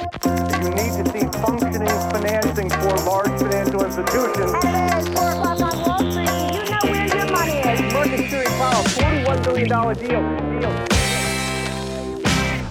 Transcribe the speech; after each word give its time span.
You 0.00 0.70
need 0.70 0.92
to 0.98 1.04
see 1.12 1.26
functioning 1.44 1.98
financing 2.12 2.70
for 2.70 2.94
large 3.10 3.34
financial 3.38 3.84
institutions. 3.84 4.52
Hello, 4.62 4.98
it's 4.98 5.08
4 5.08 5.30
o'clock 5.30 5.60
on 5.60 5.74
Wall 5.84 5.98
Street. 6.10 6.30
You 6.56 6.70
know 6.70 6.84
where 6.90 7.06
your 7.16 7.26
money 7.36 7.56
is. 7.72 7.92
Market 7.92 8.18
Security 8.18 8.50
Powell, 8.60 8.84
$41 8.84 9.44
billion 9.44 9.68
deal. 9.68 10.60
deal. 10.60 10.72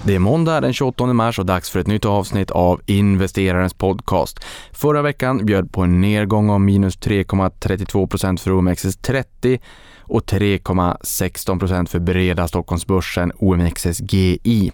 Det 0.04 0.14
är 0.14 0.18
måndag 0.18 0.60
den 0.60 0.72
28 0.72 1.06
mars 1.06 1.38
och 1.38 1.46
dags 1.46 1.70
för 1.70 1.80
ett 1.80 1.86
nytt 1.86 2.04
avsnitt 2.04 2.50
av 2.50 2.80
Investerarens 2.86 3.74
podcast. 3.74 4.44
Förra 4.72 5.02
veckan 5.02 5.46
bjöd 5.46 5.72
på 5.72 5.82
en 5.82 6.00
nedgång 6.00 6.50
av 6.50 6.60
minus 6.60 6.98
3,32% 6.98 8.36
för 8.36 8.50
OMXS30 8.50 9.60
och 10.00 10.24
3,16% 10.24 11.86
för 11.86 11.98
breda 11.98 12.48
Stockholmsbörsen 12.48 13.32
OMXSGI. 13.36 14.72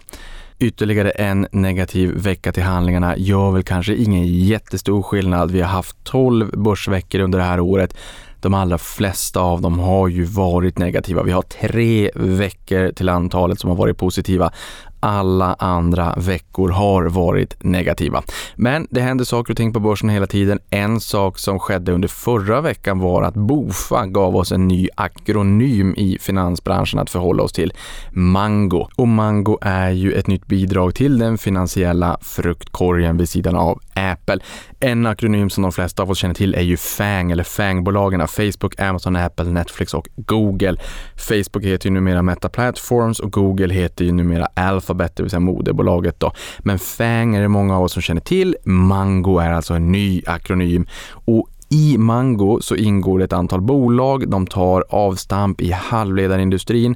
Ytterligare 0.59 1.09
en 1.09 1.47
negativ 1.51 2.09
vecka 2.09 2.51
till 2.51 2.63
handlingarna 2.63 3.17
gör 3.17 3.51
väl 3.51 3.63
kanske 3.63 3.95
ingen 3.95 4.27
jättestor 4.27 5.03
skillnad. 5.03 5.51
Vi 5.51 5.61
har 5.61 5.67
haft 5.67 6.03
12 6.03 6.51
börsveckor 6.63 7.19
under 7.19 7.39
det 7.39 7.45
här 7.45 7.59
året. 7.59 7.97
De 8.39 8.53
allra 8.53 8.77
flesta 8.77 9.39
av 9.39 9.61
dem 9.61 9.79
har 9.79 10.07
ju 10.07 10.23
varit 10.23 10.77
negativa. 10.77 11.23
Vi 11.23 11.31
har 11.31 11.41
tre 11.41 12.11
veckor 12.15 12.91
till 12.91 13.09
antalet 13.09 13.59
som 13.59 13.69
har 13.69 13.77
varit 13.77 13.97
positiva 13.97 14.51
alla 14.99 15.53
andra 15.53 16.13
veckor 16.17 16.69
har 16.69 17.03
varit 17.03 17.63
negativa. 17.63 18.23
Men 18.55 18.87
det 18.89 19.01
händer 19.01 19.25
saker 19.25 19.53
och 19.53 19.57
ting 19.57 19.73
på 19.73 19.79
börsen 19.79 20.09
hela 20.09 20.27
tiden. 20.27 20.59
En 20.69 20.99
sak 20.99 21.39
som 21.39 21.59
skedde 21.59 21.91
under 21.91 22.07
förra 22.07 22.61
veckan 22.61 22.99
var 22.99 23.23
att 23.23 23.33
Bofa 23.33 24.05
gav 24.05 24.35
oss 24.35 24.51
en 24.51 24.67
ny 24.67 24.89
akronym 24.95 25.93
i 25.97 26.17
finansbranschen 26.21 26.99
att 26.99 27.09
förhålla 27.09 27.43
oss 27.43 27.51
till, 27.51 27.73
Mango. 28.11 28.87
Och 28.95 29.07
Mango 29.07 29.57
är 29.61 29.89
ju 29.89 30.11
ett 30.13 30.27
nytt 30.27 30.47
bidrag 30.47 30.95
till 30.95 31.17
den 31.17 31.37
finansiella 31.37 32.17
fruktkorgen 32.21 33.17
vid 33.17 33.29
sidan 33.29 33.55
av 33.55 33.79
Apple. 33.93 34.39
En 34.79 35.05
akronym 35.05 35.49
som 35.49 35.63
de 35.63 35.71
flesta 35.71 36.03
av 36.03 36.11
oss 36.11 36.17
känner 36.17 36.35
till 36.35 36.55
är 36.55 36.61
ju 36.61 36.77
FANG 36.77 37.31
eller 37.31 37.43
FANG-bolagen, 37.43 38.27
Facebook, 38.27 38.79
Amazon, 38.79 39.15
Apple, 39.15 39.45
Netflix 39.45 39.93
och 39.93 40.07
Google. 40.15 40.77
Facebook 41.15 41.63
heter 41.63 41.89
ju 41.89 41.93
numera 41.93 42.21
Meta 42.21 42.49
Platforms 42.49 43.19
och 43.19 43.31
Google 43.31 43.73
heter 43.73 44.05
ju 44.05 44.11
numera 44.11 44.47
Alpha 44.53 44.86
Alphabet, 44.89 45.15
det 45.15 45.23
vill 45.23 45.29
säga 45.29 45.39
moderbolaget 45.39 46.19
då. 46.19 46.31
Men 46.59 46.79
FANG 46.79 47.35
är 47.35 47.41
det 47.41 47.47
många 47.47 47.77
av 47.77 47.83
oss 47.83 47.93
som 47.93 48.01
känner 48.01 48.21
till. 48.21 48.55
Mango 48.63 49.39
är 49.39 49.51
alltså 49.51 49.73
en 49.73 49.91
ny 49.91 50.21
akronym 50.25 50.87
och 51.09 51.47
i 51.69 51.97
Mango 51.97 52.59
så 52.61 52.75
ingår 52.75 53.19
det 53.19 53.25
ett 53.25 53.33
antal 53.33 53.61
bolag. 53.61 54.29
De 54.29 54.47
tar 54.47 54.85
avstamp 54.89 55.61
i 55.61 55.71
halvledarindustrin 55.71 56.95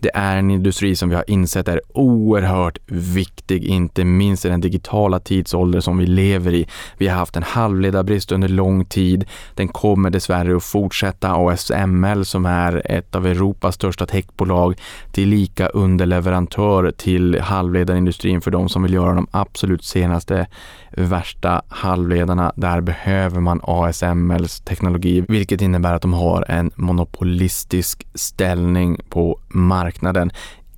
det 0.00 0.10
är 0.14 0.36
en 0.36 0.50
industri 0.50 0.96
som 0.96 1.08
vi 1.08 1.14
har 1.14 1.24
insett 1.30 1.68
är 1.68 1.80
oerhört 1.94 2.78
viktig, 2.86 3.64
inte 3.64 4.04
minst 4.04 4.44
i 4.44 4.48
den 4.48 4.60
digitala 4.60 5.20
tidsålder 5.20 5.80
som 5.80 5.98
vi 5.98 6.06
lever 6.06 6.54
i. 6.54 6.66
Vi 6.98 7.08
har 7.08 7.16
haft 7.16 7.36
en 7.36 7.42
halvledarbrist 7.42 8.32
under 8.32 8.48
lång 8.48 8.84
tid. 8.84 9.24
Den 9.54 9.68
kommer 9.68 10.10
dessvärre 10.10 10.56
att 10.56 10.64
fortsätta. 10.64 11.34
ASML 11.34 12.24
som 12.24 12.46
är 12.46 12.82
ett 12.84 13.14
av 13.14 13.26
Europas 13.26 13.74
största 13.74 14.06
techbolag 14.06 14.74
till 15.12 15.28
lika 15.28 15.68
underleverantör 15.68 16.92
till 16.96 17.40
halvledarindustrin 17.40 18.40
för 18.40 18.50
de 18.50 18.68
som 18.68 18.82
vill 18.82 18.94
göra 18.94 19.14
de 19.14 19.26
absolut 19.30 19.84
senaste 19.84 20.46
värsta 20.90 21.62
halvledarna. 21.68 22.52
Där 22.56 22.80
behöver 22.80 23.40
man 23.40 23.60
ASMLs 23.62 24.60
teknologi, 24.60 25.24
vilket 25.28 25.60
innebär 25.60 25.94
att 25.94 26.02
de 26.02 26.12
har 26.12 26.44
en 26.48 26.70
monopolistisk 26.74 28.06
ställning 28.14 29.00
på 29.08 29.40
marknaden. 29.48 29.87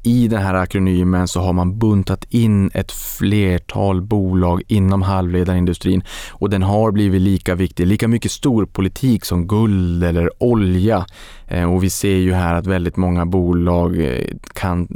I 0.03 0.28
den 0.28 0.42
här 0.42 0.55
akronymen 0.55 1.28
så 1.28 1.41
har 1.41 1.53
man 1.53 1.78
buntat 1.78 2.25
in 2.30 2.70
ett 2.75 2.92
flertal 2.92 4.02
bolag 4.02 4.62
inom 4.69 5.02
halvledarindustrin 5.02 6.02
och 6.30 6.50
den 6.50 6.62
har 6.62 6.92
blivit 6.92 7.22
lika 7.22 7.55
viktig, 7.55 7.86
lika 7.86 8.08
mycket 8.08 8.30
storpolitik 8.30 9.25
som 9.25 9.47
guld 9.47 10.05
eller 10.05 10.42
olja. 10.42 11.06
Eh, 11.47 11.72
och 11.72 11.85
vi 11.85 11.90
ser 11.90 12.17
ju 12.17 12.33
här 12.33 12.55
att 12.55 12.67
väldigt 12.67 12.96
många 12.96 13.27
bolag 13.27 14.01
eh, 14.01 14.24
kan 14.55 14.89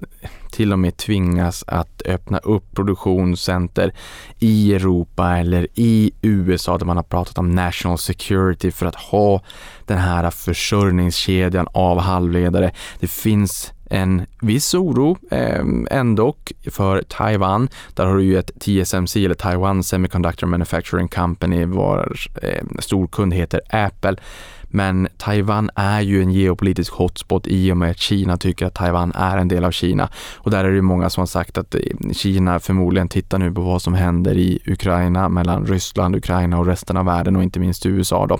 till 0.55 0.73
och 0.73 0.79
med 0.79 0.97
tvingas 0.97 1.65
att 1.67 2.03
öppna 2.07 2.39
upp 2.39 2.75
produktionscenter 2.75 3.93
i 4.39 4.75
Europa 4.75 5.39
eller 5.39 5.67
i 5.75 6.13
USA 6.23 6.79
där 6.79 6.87
man 6.87 6.97
har 6.97 7.05
pratat 7.05 7.39
om 7.39 7.51
national 7.51 7.99
security 7.99 8.71
för 8.71 8.87
att 8.87 8.95
ha 8.95 9.43
den 9.87 9.99
här 9.99 10.31
försörjningskedjan 10.31 11.69
av 11.73 11.99
halvledare. 11.99 12.71
Det 13.01 13.11
finns 13.11 13.73
en 13.95 14.27
viss 14.41 14.75
oro 14.75 15.19
eh, 15.31 15.65
ändå 15.91 16.35
för 16.71 17.03
Taiwan. 17.03 17.69
Där 17.95 18.07
har 18.07 18.17
du 18.17 18.25
ju 18.25 18.39
ett 18.39 18.51
TSMC 18.61 19.25
eller 19.25 19.35
Taiwan 19.35 19.83
Semiconductor 19.83 20.47
Manufacturing 20.47 21.09
Company 21.09 21.65
vars 21.65 22.29
eh, 22.43 22.65
storkund 22.79 23.35
heter 23.35 23.61
Apple. 23.71 24.17
Men 24.63 25.09
Taiwan 25.17 25.71
är 25.75 26.01
ju 26.01 26.23
en 26.23 26.31
geopolitisk 26.31 26.93
hotspot 26.93 27.47
i 27.47 27.73
och 27.73 27.77
med 27.77 27.91
att 27.91 27.99
Kina 27.99 28.37
tycker 28.37 28.67
att 28.67 28.75
Taiwan 28.75 29.13
är 29.15 29.39
en 29.39 29.49
del 29.49 29.65
av 29.65 29.71
Kina. 29.71 30.09
Och 30.37 30.51
där 30.51 30.65
är 30.65 30.73
det 30.73 30.83
många 30.83 31.11
som 31.11 31.21
har 31.21 31.27
sagt 31.27 31.59
att 31.59 31.75
ehm, 31.75 32.15
Kina 32.15 32.61
förmodligen 32.61 33.09
tittar 33.09 33.39
nu 33.39 33.53
på 33.53 33.61
vad 33.61 33.83
som 33.83 33.95
händer 33.95 34.39
i 34.39 34.59
Ukraina 34.67 35.29
mellan 35.29 35.67
Ryssland, 35.67 36.17
Ukraina 36.17 36.59
och 36.59 36.67
resten 36.67 36.97
av 36.97 37.05
världen 37.05 37.37
och 37.37 37.43
inte 37.43 37.61
minst 37.61 37.87
USA 37.87 38.27
då. 38.27 38.39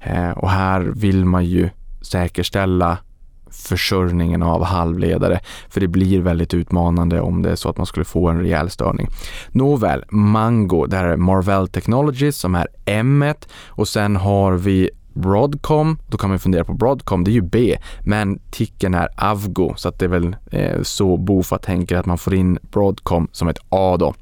Eh, 0.00 0.30
och 0.30 0.50
här 0.50 0.80
vill 0.80 1.24
man 1.24 1.44
ju 1.44 1.70
säkerställa 2.02 2.98
försörjningen 3.60 4.42
av 4.42 4.64
halvledare. 4.64 5.40
För 5.68 5.80
det 5.80 5.88
blir 5.88 6.20
väldigt 6.20 6.54
utmanande 6.54 7.20
om 7.20 7.42
det 7.42 7.50
är 7.50 7.56
så 7.56 7.68
att 7.68 7.76
man 7.76 7.86
skulle 7.86 8.04
få 8.04 8.28
en 8.28 8.40
rejäl 8.40 8.70
störning. 8.70 9.08
Nåväl, 9.48 10.04
Mango, 10.10 10.86
det 10.86 10.96
här 10.96 11.04
är 11.04 11.16
Marvell 11.16 11.68
Technologies 11.68 12.36
som 12.36 12.54
är 12.54 12.66
M1 12.86 13.48
och 13.66 13.88
sen 13.88 14.16
har 14.16 14.52
vi 14.52 14.90
Broadcom, 15.14 15.98
då 16.08 16.18
kan 16.18 16.30
man 16.30 16.38
fundera 16.38 16.64
på 16.64 16.72
Broadcom, 16.72 17.24
det 17.24 17.30
är 17.30 17.32
ju 17.32 17.40
B, 17.40 17.76
men 18.06 18.38
ticken 18.50 18.94
är 18.94 19.08
Avgo, 19.16 19.74
så 19.76 19.88
att 19.88 19.98
det 19.98 20.04
är 20.04 20.08
väl 20.08 20.36
eh, 20.52 20.82
så 20.82 21.16
Bofa 21.16 21.58
tänker 21.58 21.96
att 21.96 22.06
man 22.06 22.18
får 22.18 22.34
in 22.34 22.58
Broadcom 22.62 23.28
som 23.32 23.48
ett 23.48 23.58
A 23.68 23.96
då. 23.98 24.14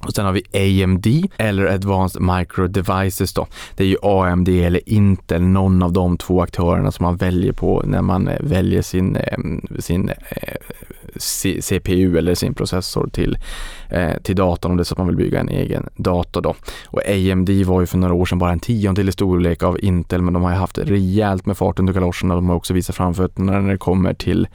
Och 0.00 0.12
sen 0.12 0.24
har 0.24 0.32
vi 0.32 0.82
AMD 0.84 1.06
eller 1.36 1.66
Advanced 1.66 2.22
Micro 2.22 2.66
Devices 2.66 3.32
då. 3.32 3.46
Det 3.76 3.84
är 3.84 3.88
ju 3.88 3.96
AMD 4.02 4.48
eller 4.48 4.88
Intel, 4.88 5.42
någon 5.42 5.82
av 5.82 5.92
de 5.92 6.18
två 6.18 6.42
aktörerna 6.42 6.90
som 6.90 7.02
man 7.02 7.16
väljer 7.16 7.52
på 7.52 7.82
när 7.86 8.02
man 8.02 8.28
eh, 8.28 8.40
väljer 8.40 8.82
sin, 8.82 9.16
eh, 9.16 9.38
sin 9.78 10.08
eh, 10.08 10.54
CPU 11.60 12.18
eller 12.18 12.34
sin 12.34 12.54
processor 12.54 13.08
till, 13.12 13.38
till 14.22 14.36
datorn 14.36 14.70
om 14.70 14.76
det 14.76 14.82
är 14.82 14.84
så 14.84 14.94
att 14.94 14.98
man 14.98 15.06
vill 15.06 15.16
bygga 15.16 15.40
en 15.40 15.48
egen 15.48 15.88
dator 15.96 16.40
då. 16.40 16.54
Och 16.86 17.00
AMD 17.08 17.50
var 17.50 17.80
ju 17.80 17.86
för 17.86 17.98
några 17.98 18.14
år 18.14 18.24
sedan 18.24 18.38
bara 18.38 18.52
en 18.52 18.60
tiondel 18.60 19.08
i 19.08 19.12
storlek 19.12 19.62
av 19.62 19.84
Intel 19.84 20.22
men 20.22 20.34
de 20.34 20.42
har 20.42 20.50
ju 20.50 20.56
haft 20.56 20.78
rejält 20.78 21.46
med 21.46 21.56
fart 21.56 21.78
under 21.78 21.92
galoscherna. 21.92 22.34
De 22.34 22.48
har 22.48 22.56
också 22.56 22.74
visat 22.74 22.96
framfötterna 22.96 23.60
när 23.60 23.70
det 23.70 23.78
kommer 23.78 24.14
till 24.14 24.48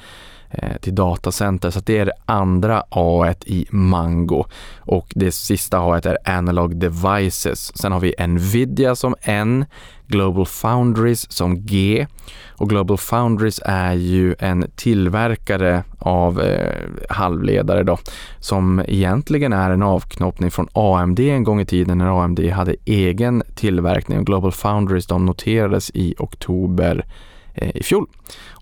Eh, 0.53 0.77
till 0.81 0.95
datacenter. 0.95 1.69
Så 1.69 1.79
det 1.79 1.97
är 1.97 2.05
det 2.05 2.13
andra 2.25 2.83
A 2.89 3.33
i 3.45 3.65
Mango 3.69 4.45
och 4.79 5.11
det 5.15 5.31
sista 5.31 5.79
A 5.79 6.01
är 6.03 6.17
Analog 6.25 6.75
Devices. 6.75 7.77
Sen 7.77 7.91
har 7.91 7.99
vi 7.99 8.15
Nvidia 8.27 8.95
som 8.95 9.15
N, 9.21 9.65
Global 10.07 10.45
Foundries 10.45 11.31
som 11.31 11.65
G 11.65 12.07
och 12.49 12.69
Global 12.69 12.97
Foundries 12.97 13.61
är 13.65 13.93
ju 13.93 14.35
en 14.39 14.71
tillverkare 14.75 15.83
av 15.99 16.41
eh, 16.41 16.89
halvledare 17.09 17.83
då 17.83 17.97
som 18.39 18.83
egentligen 18.87 19.53
är 19.53 19.69
en 19.69 19.83
avknoppning 19.83 20.51
från 20.51 20.67
AMD 20.73 21.19
en 21.19 21.43
gång 21.43 21.61
i 21.61 21.65
tiden 21.65 21.97
när 21.97 22.23
AMD 22.23 22.39
hade 22.39 22.75
egen 22.85 23.43
tillverkning 23.55 24.19
och 24.19 24.25
Global 24.25 24.51
Foundries 24.51 25.07
de 25.07 25.25
noterades 25.25 25.91
i 25.93 26.15
oktober 26.17 27.05
eh, 27.53 27.75
i 27.75 27.83
fjol. 27.83 28.07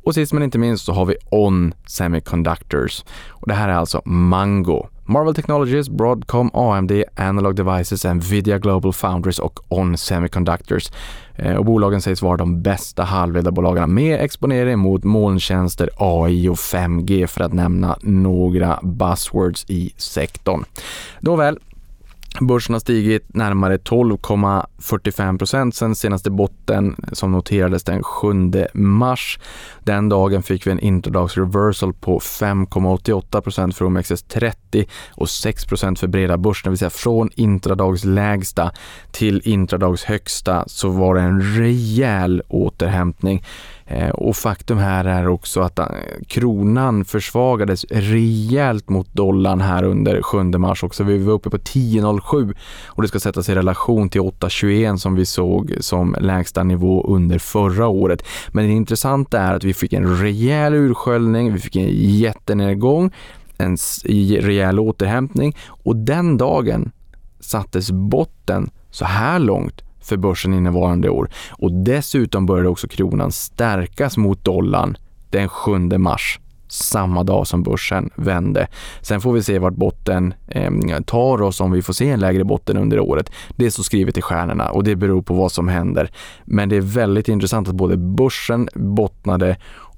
Och 0.09 0.15
sist 0.15 0.33
men 0.33 0.43
inte 0.43 0.57
minst 0.57 0.85
så 0.85 0.93
har 0.93 1.05
vi 1.05 1.15
On 1.29 1.73
Semiconductors. 1.85 3.03
Och 3.29 3.47
det 3.47 3.53
här 3.53 3.69
är 3.69 3.73
alltså 3.73 4.01
Mango. 4.05 4.87
Marvel 5.05 5.35
Technologies, 5.35 5.89
Broadcom, 5.89 6.49
AMD, 6.53 6.91
Analog 7.15 7.55
Devices, 7.55 8.05
Nvidia 8.05 8.59
Global 8.59 8.93
Foundries 8.93 9.39
och 9.39 9.59
On 9.67 9.97
Semiconductors. 9.97 10.91
Eh, 11.35 11.55
och 11.55 11.65
bolagen 11.65 12.01
sägs 12.01 12.21
vara 12.21 12.37
de 12.37 12.61
bästa 12.61 13.03
halvledarbolagen 13.03 13.93
med 13.93 14.21
exponering 14.21 14.79
mot 14.79 15.03
molntjänster, 15.03 15.89
AI 15.97 16.47
och 16.47 16.55
5G 16.55 17.27
för 17.27 17.43
att 17.43 17.53
nämna 17.53 17.97
några 18.01 18.79
buzzwords 18.83 19.65
i 19.67 19.93
sektorn. 19.97 20.65
Nåväl, 21.19 21.59
Börsen 22.41 22.73
har 22.73 22.79
stigit 22.79 23.35
närmare 23.35 23.77
12,45 23.77 25.37
procent 25.37 25.75
sen 25.75 25.95
senaste 25.95 26.31
botten 26.31 26.95
som 27.11 27.31
noterades 27.31 27.83
den 27.83 28.03
7 28.03 28.27
mars. 28.73 29.39
Den 29.83 30.09
dagen 30.09 30.43
fick 30.43 30.67
vi 30.67 30.71
en 30.71 30.79
intradags 30.79 31.37
reversal 31.37 31.93
på 31.93 32.19
5,88 32.19 33.41
procent 33.41 33.75
för 33.75 33.85
OMXS30 33.85 34.87
och 35.11 35.29
6 35.29 35.65
procent 35.65 35.99
för 35.99 36.07
breda 36.07 36.37
börsen, 36.37 36.61
det 36.63 36.69
vill 36.69 36.77
säga 36.77 36.89
från 36.89 37.29
intradags 37.35 38.05
lägsta 38.05 38.71
till 39.11 39.41
intradags 39.43 40.03
högsta 40.03 40.63
så 40.67 40.89
var 40.89 41.15
det 41.15 41.21
en 41.21 41.41
rejäl 41.41 42.41
återhämtning. 42.47 43.43
Eh, 43.91 44.09
och 44.09 44.35
faktum 44.35 44.77
här 44.77 45.05
är 45.05 45.27
också 45.27 45.61
att 45.61 45.79
eh, 45.79 45.85
kronan 46.27 47.05
försvagades 47.05 47.85
rejält 47.89 48.89
mot 48.89 49.13
dollarn 49.13 49.61
här 49.61 49.83
under 49.83 50.21
7 50.21 50.43
mars 50.43 50.83
också. 50.83 51.03
Vi 51.03 51.17
var 51.17 51.33
uppe 51.33 51.49
på 51.49 51.57
10,07 51.57 52.55
och 52.85 53.01
det 53.01 53.07
ska 53.07 53.19
sättas 53.19 53.49
i 53.49 53.55
relation 53.55 54.09
till 54.09 54.21
8,21 54.21 54.97
som 54.97 55.15
vi 55.15 55.25
såg 55.25 55.73
som 55.79 56.15
lägsta 56.19 56.63
nivå 56.63 57.03
under 57.07 57.39
förra 57.39 57.87
året. 57.87 58.23
Men 58.51 58.65
det 58.65 58.71
intressanta 58.71 59.39
är 59.39 59.53
att 59.53 59.63
vi 59.63 59.73
fick 59.73 59.93
en 59.93 60.17
rejäl 60.17 60.73
ursköljning, 60.73 61.53
vi 61.53 61.59
fick 61.59 61.75
en 61.75 61.89
jättenedgång, 61.93 63.11
en 63.57 63.77
rejäl 64.39 64.79
återhämtning 64.79 65.57
och 65.67 65.95
den 65.95 66.37
dagen 66.37 66.91
sattes 67.39 67.91
botten 67.91 68.69
så 68.91 69.05
här 69.05 69.39
långt 69.39 69.88
för 70.01 70.17
börsen 70.17 70.53
innevarande 70.53 71.09
år. 71.09 71.29
Och 71.51 71.71
dessutom 71.71 72.45
började 72.45 72.69
också 72.69 72.87
kronan 72.87 73.31
stärkas 73.31 74.17
mot 74.17 74.45
dollarn 74.45 74.97
den 75.29 75.49
7 75.49 75.77
mars 75.97 76.39
samma 76.71 77.23
dag 77.23 77.47
som 77.47 77.63
börsen 77.63 78.09
vände. 78.15 78.67
Sen 79.01 79.21
får 79.21 79.33
vi 79.33 79.43
se 79.43 79.59
vart 79.59 79.73
botten 79.73 80.33
eh, 80.47 80.71
tar 81.05 81.41
oss 81.41 81.61
om 81.61 81.71
vi 81.71 81.81
får 81.81 81.93
se 81.93 82.09
en 82.09 82.19
lägre 82.19 82.43
botten 82.43 82.77
under 82.77 82.99
året. 82.99 83.31
Det 83.55 83.65
är 83.65 83.69
så 83.69 83.83
skrivet 83.83 84.17
i 84.17 84.21
stjärnorna 84.21 84.69
och 84.69 84.83
det 84.83 84.95
beror 84.95 85.21
på 85.21 85.33
vad 85.33 85.51
som 85.51 85.67
händer. 85.67 86.11
Men 86.45 86.69
det 86.69 86.75
är 86.75 86.81
väldigt 86.81 87.27
intressant 87.27 87.67
att 87.67 87.75
både 87.75 87.97
börsen 87.97 88.69
bottnade 88.73 89.57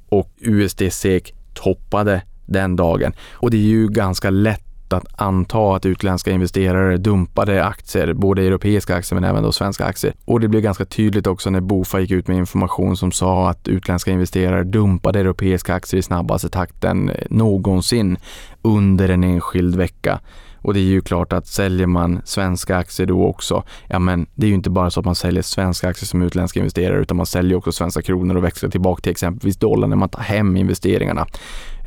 och 0.09 0.29
USD-SEK 0.39 1.33
toppade 1.53 2.21
den 2.45 2.75
dagen. 2.75 3.13
Och 3.31 3.51
det 3.51 3.57
är 3.57 3.61
ju 3.61 3.87
ganska 3.87 4.29
lätt 4.29 4.70
att 4.93 5.05
anta 5.15 5.75
att 5.75 5.85
utländska 5.85 6.31
investerare 6.31 6.97
dumpade 6.97 7.65
aktier, 7.65 8.13
både 8.13 8.43
europeiska 8.43 8.95
aktier 8.95 9.19
men 9.19 9.29
även 9.29 9.43
då 9.43 9.51
svenska 9.51 9.85
aktier. 9.85 10.13
Och 10.25 10.39
det 10.39 10.47
blev 10.47 10.61
ganska 10.61 10.85
tydligt 10.85 11.27
också 11.27 11.49
när 11.49 11.61
Bofa 11.61 11.99
gick 11.99 12.11
ut 12.11 12.27
med 12.27 12.37
information 12.37 12.97
som 12.97 13.11
sa 13.11 13.49
att 13.49 13.67
utländska 13.67 14.11
investerare 14.11 14.63
dumpade 14.63 15.19
europeiska 15.19 15.73
aktier 15.73 15.99
i 15.99 16.03
snabbaste 16.03 16.49
takten 16.49 17.09
eh, 17.09 17.15
någonsin 17.29 18.17
under 18.61 19.09
en 19.09 19.23
enskild 19.23 19.75
vecka. 19.75 20.19
Och 20.61 20.73
det 20.73 20.79
är 20.79 20.83
ju 20.83 21.01
klart 21.01 21.33
att 21.33 21.47
säljer 21.47 21.87
man 21.87 22.21
svenska 22.25 22.77
aktier 22.77 23.07
då 23.07 23.25
också, 23.25 23.63
ja 23.87 23.99
men 23.99 24.27
det 24.35 24.45
är 24.45 24.47
ju 24.47 24.55
inte 24.55 24.69
bara 24.69 24.89
så 24.89 24.99
att 24.99 25.05
man 25.05 25.15
säljer 25.15 25.43
svenska 25.43 25.87
aktier 25.87 26.05
som 26.05 26.21
utländska 26.21 26.59
investerare 26.59 27.01
utan 27.01 27.17
man 27.17 27.25
säljer 27.25 27.57
också 27.57 27.71
svenska 27.71 28.01
kronor 28.01 28.35
och 28.35 28.43
växlar 28.43 28.69
tillbaka 28.69 29.01
till 29.01 29.11
exempelvis 29.11 29.57
dollar 29.57 29.87
när 29.87 29.95
man 29.95 30.09
tar 30.09 30.21
hem 30.21 30.57
investeringarna. 30.57 31.27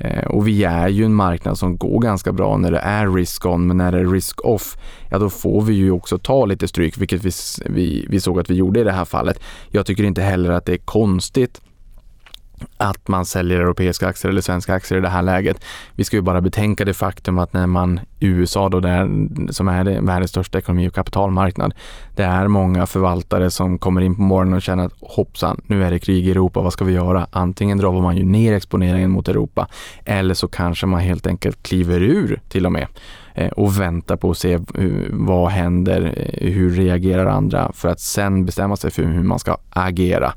Eh, 0.00 0.24
och 0.24 0.48
vi 0.48 0.64
är 0.64 0.88
ju 0.88 1.04
en 1.04 1.14
marknad 1.14 1.58
som 1.58 1.76
går 1.76 2.00
ganska 2.00 2.32
bra 2.32 2.56
när 2.56 2.70
det 2.70 2.78
är 2.78 3.08
risk 3.08 3.46
on, 3.46 3.66
men 3.66 3.76
när 3.76 3.92
det 3.92 3.98
är 3.98 4.06
risk 4.06 4.44
off, 4.44 4.76
ja 5.10 5.18
då 5.18 5.30
får 5.30 5.62
vi 5.62 5.74
ju 5.74 5.90
också 5.90 6.18
ta 6.18 6.44
lite 6.44 6.68
stryk, 6.68 6.98
vilket 6.98 7.24
vi, 7.24 7.30
vi, 7.66 8.06
vi 8.08 8.20
såg 8.20 8.40
att 8.40 8.50
vi 8.50 8.54
gjorde 8.54 8.80
i 8.80 8.84
det 8.84 8.92
här 8.92 9.04
fallet. 9.04 9.40
Jag 9.68 9.86
tycker 9.86 10.04
inte 10.04 10.22
heller 10.22 10.50
att 10.50 10.66
det 10.66 10.72
är 10.72 10.78
konstigt 10.78 11.60
att 12.76 13.08
man 13.08 13.25
säljer 13.25 13.61
europeiska 13.61 14.08
aktier 14.08 14.31
eller 14.31 14.40
svenska 14.40 14.75
aktier 14.75 14.99
i 14.99 15.02
det 15.02 15.08
här 15.08 15.22
läget. 15.22 15.64
Vi 15.94 16.05
ska 16.05 16.16
ju 16.16 16.22
bara 16.22 16.40
betänka 16.40 16.84
det 16.84 16.94
faktum 16.94 17.38
att 17.38 17.52
när 17.52 17.66
man 17.66 18.00
i 18.19 18.26
USA 18.26 18.69
då, 18.69 18.81
där, 18.81 19.08
som 19.52 19.69
är 19.69 20.00
världens 20.00 20.31
största 20.31 20.58
ekonomi 20.58 20.88
och 20.88 20.94
kapitalmarknad, 20.94 21.75
det 22.16 22.22
är 22.22 22.49
många 22.49 22.87
förvaltare 22.87 23.50
som 23.50 23.78
kommer 23.78 24.00
in 24.00 24.14
på 24.14 24.22
morgonen 24.22 24.55
och 24.55 24.62
känner 24.62 24.84
att 24.84 24.93
hoppsan, 25.00 25.61
nu 25.66 25.84
är 25.84 25.90
det 25.90 25.99
krig 25.99 26.26
i 26.26 26.31
Europa, 26.31 26.61
vad 26.61 26.72
ska 26.72 26.84
vi 26.84 26.93
göra? 26.93 27.26
Antingen 27.31 27.78
drar 27.78 28.02
man 28.02 28.16
ju 28.16 28.25
ner 28.25 28.52
exponeringen 28.52 29.10
mot 29.10 29.28
Europa 29.28 29.69
eller 30.05 30.34
så 30.34 30.49
kanske 30.49 30.87
man 30.87 31.00
helt 31.00 31.26
enkelt 31.26 31.62
kliver 31.62 32.00
ur 32.00 32.40
till 32.49 32.67
och 32.67 32.72
med 32.72 32.87
eh, 33.34 33.49
och 33.49 33.81
väntar 33.81 34.17
på 34.17 34.31
att 34.31 34.38
se 34.38 34.52
eh, 34.52 34.60
vad 35.10 35.50
händer, 35.50 36.14
eh, 36.17 36.52
hur 36.52 36.70
reagerar 36.70 37.26
andra 37.26 37.72
för 37.72 37.88
att 37.88 38.00
sen 38.00 38.44
bestämma 38.44 38.76
sig 38.76 38.90
för 38.90 39.02
hur 39.02 39.22
man 39.22 39.38
ska 39.38 39.56
agera. 39.70 40.32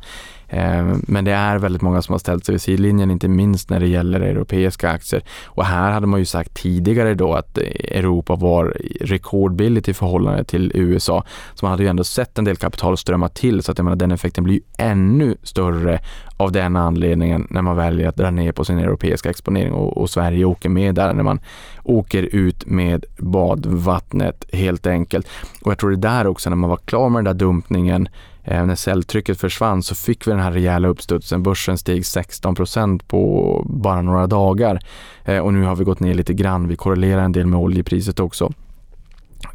Eh, 0.49 0.85
men 1.07 1.25
det 1.25 1.31
är 1.31 1.57
väldigt 1.57 1.81
många 1.81 2.01
som 2.01 2.13
har 2.13 2.19
ställt 2.19 2.45
sig 2.45 2.53
vid 2.53 2.61
sidlinjen, 2.61 3.11
inte 3.11 3.27
minst 3.27 3.69
när 3.69 3.79
det 3.79 3.87
gäller 3.87 4.19
europeiska 4.19 4.89
aktier. 4.89 5.23
Och 5.45 5.65
här 5.65 5.91
hade 5.91 6.07
man 6.07 6.19
ju 6.19 6.25
sagt 6.25 6.53
tidigare 6.53 7.13
då 7.13 7.33
att 7.33 7.57
Europa 7.57 8.35
var 8.35 8.77
rekordbilligt 9.01 9.87
i 9.87 9.93
förhållande 9.93 10.43
till 10.43 10.71
USA. 10.75 11.23
Så 11.53 11.65
man 11.65 11.71
hade 11.71 11.83
ju 11.83 11.89
ändå 11.89 12.03
sett 12.03 12.37
en 12.37 12.45
del 12.45 12.55
kapital 12.55 12.97
strömma 12.97 13.29
till 13.29 13.63
så 13.63 13.71
att 13.71 13.77
jag 13.77 13.85
menar, 13.85 13.95
den 13.95 14.11
effekten 14.11 14.43
blir 14.43 14.53
ju 14.53 14.61
ännu 14.77 15.35
större 15.43 15.99
av 16.37 16.51
den 16.51 16.75
anledningen 16.75 17.47
när 17.49 17.61
man 17.61 17.75
väljer 17.75 18.09
att 18.09 18.15
dra 18.15 18.31
ner 18.31 18.51
på 18.51 18.65
sin 18.65 18.79
europeiska 18.79 19.29
exponering 19.29 19.73
och, 19.73 19.97
och 19.97 20.09
Sverige 20.09 20.45
åker 20.45 20.69
med 20.69 20.95
där 20.95 21.13
när 21.13 21.23
man 21.23 21.39
åker 21.83 22.23
ut 22.23 22.65
med 22.65 23.05
badvattnet 23.17 24.45
helt 24.53 24.87
enkelt. 24.87 25.27
Och 25.61 25.71
jag 25.71 25.77
tror 25.77 25.89
det 25.89 25.97
där 25.97 26.27
också 26.27 26.49
när 26.49 26.57
man 26.57 26.69
var 26.69 26.77
klar 26.77 27.09
med 27.09 27.25
den 27.25 27.37
där 27.37 27.45
dumpningen 27.45 28.09
Eh, 28.47 28.65
när 28.65 28.75
säljtrycket 28.75 29.39
försvann 29.39 29.83
så 29.83 29.95
fick 29.95 30.27
vi 30.27 30.31
den 30.31 30.39
här 30.39 30.51
rejäla 30.51 30.87
uppstudsen. 30.87 31.43
Börsen 31.43 31.77
steg 31.77 32.01
16% 32.01 33.01
på 33.07 33.61
bara 33.69 34.01
några 34.01 34.27
dagar 34.27 34.79
eh, 35.25 35.39
och 35.39 35.53
nu 35.53 35.63
har 35.63 35.75
vi 35.75 35.83
gått 35.83 35.99
ner 35.99 36.13
lite 36.13 36.33
grann. 36.33 36.67
Vi 36.67 36.75
korrelerar 36.75 37.21
en 37.21 37.31
del 37.31 37.45
med 37.45 37.59
oljepriset 37.59 38.19
också 38.19 38.51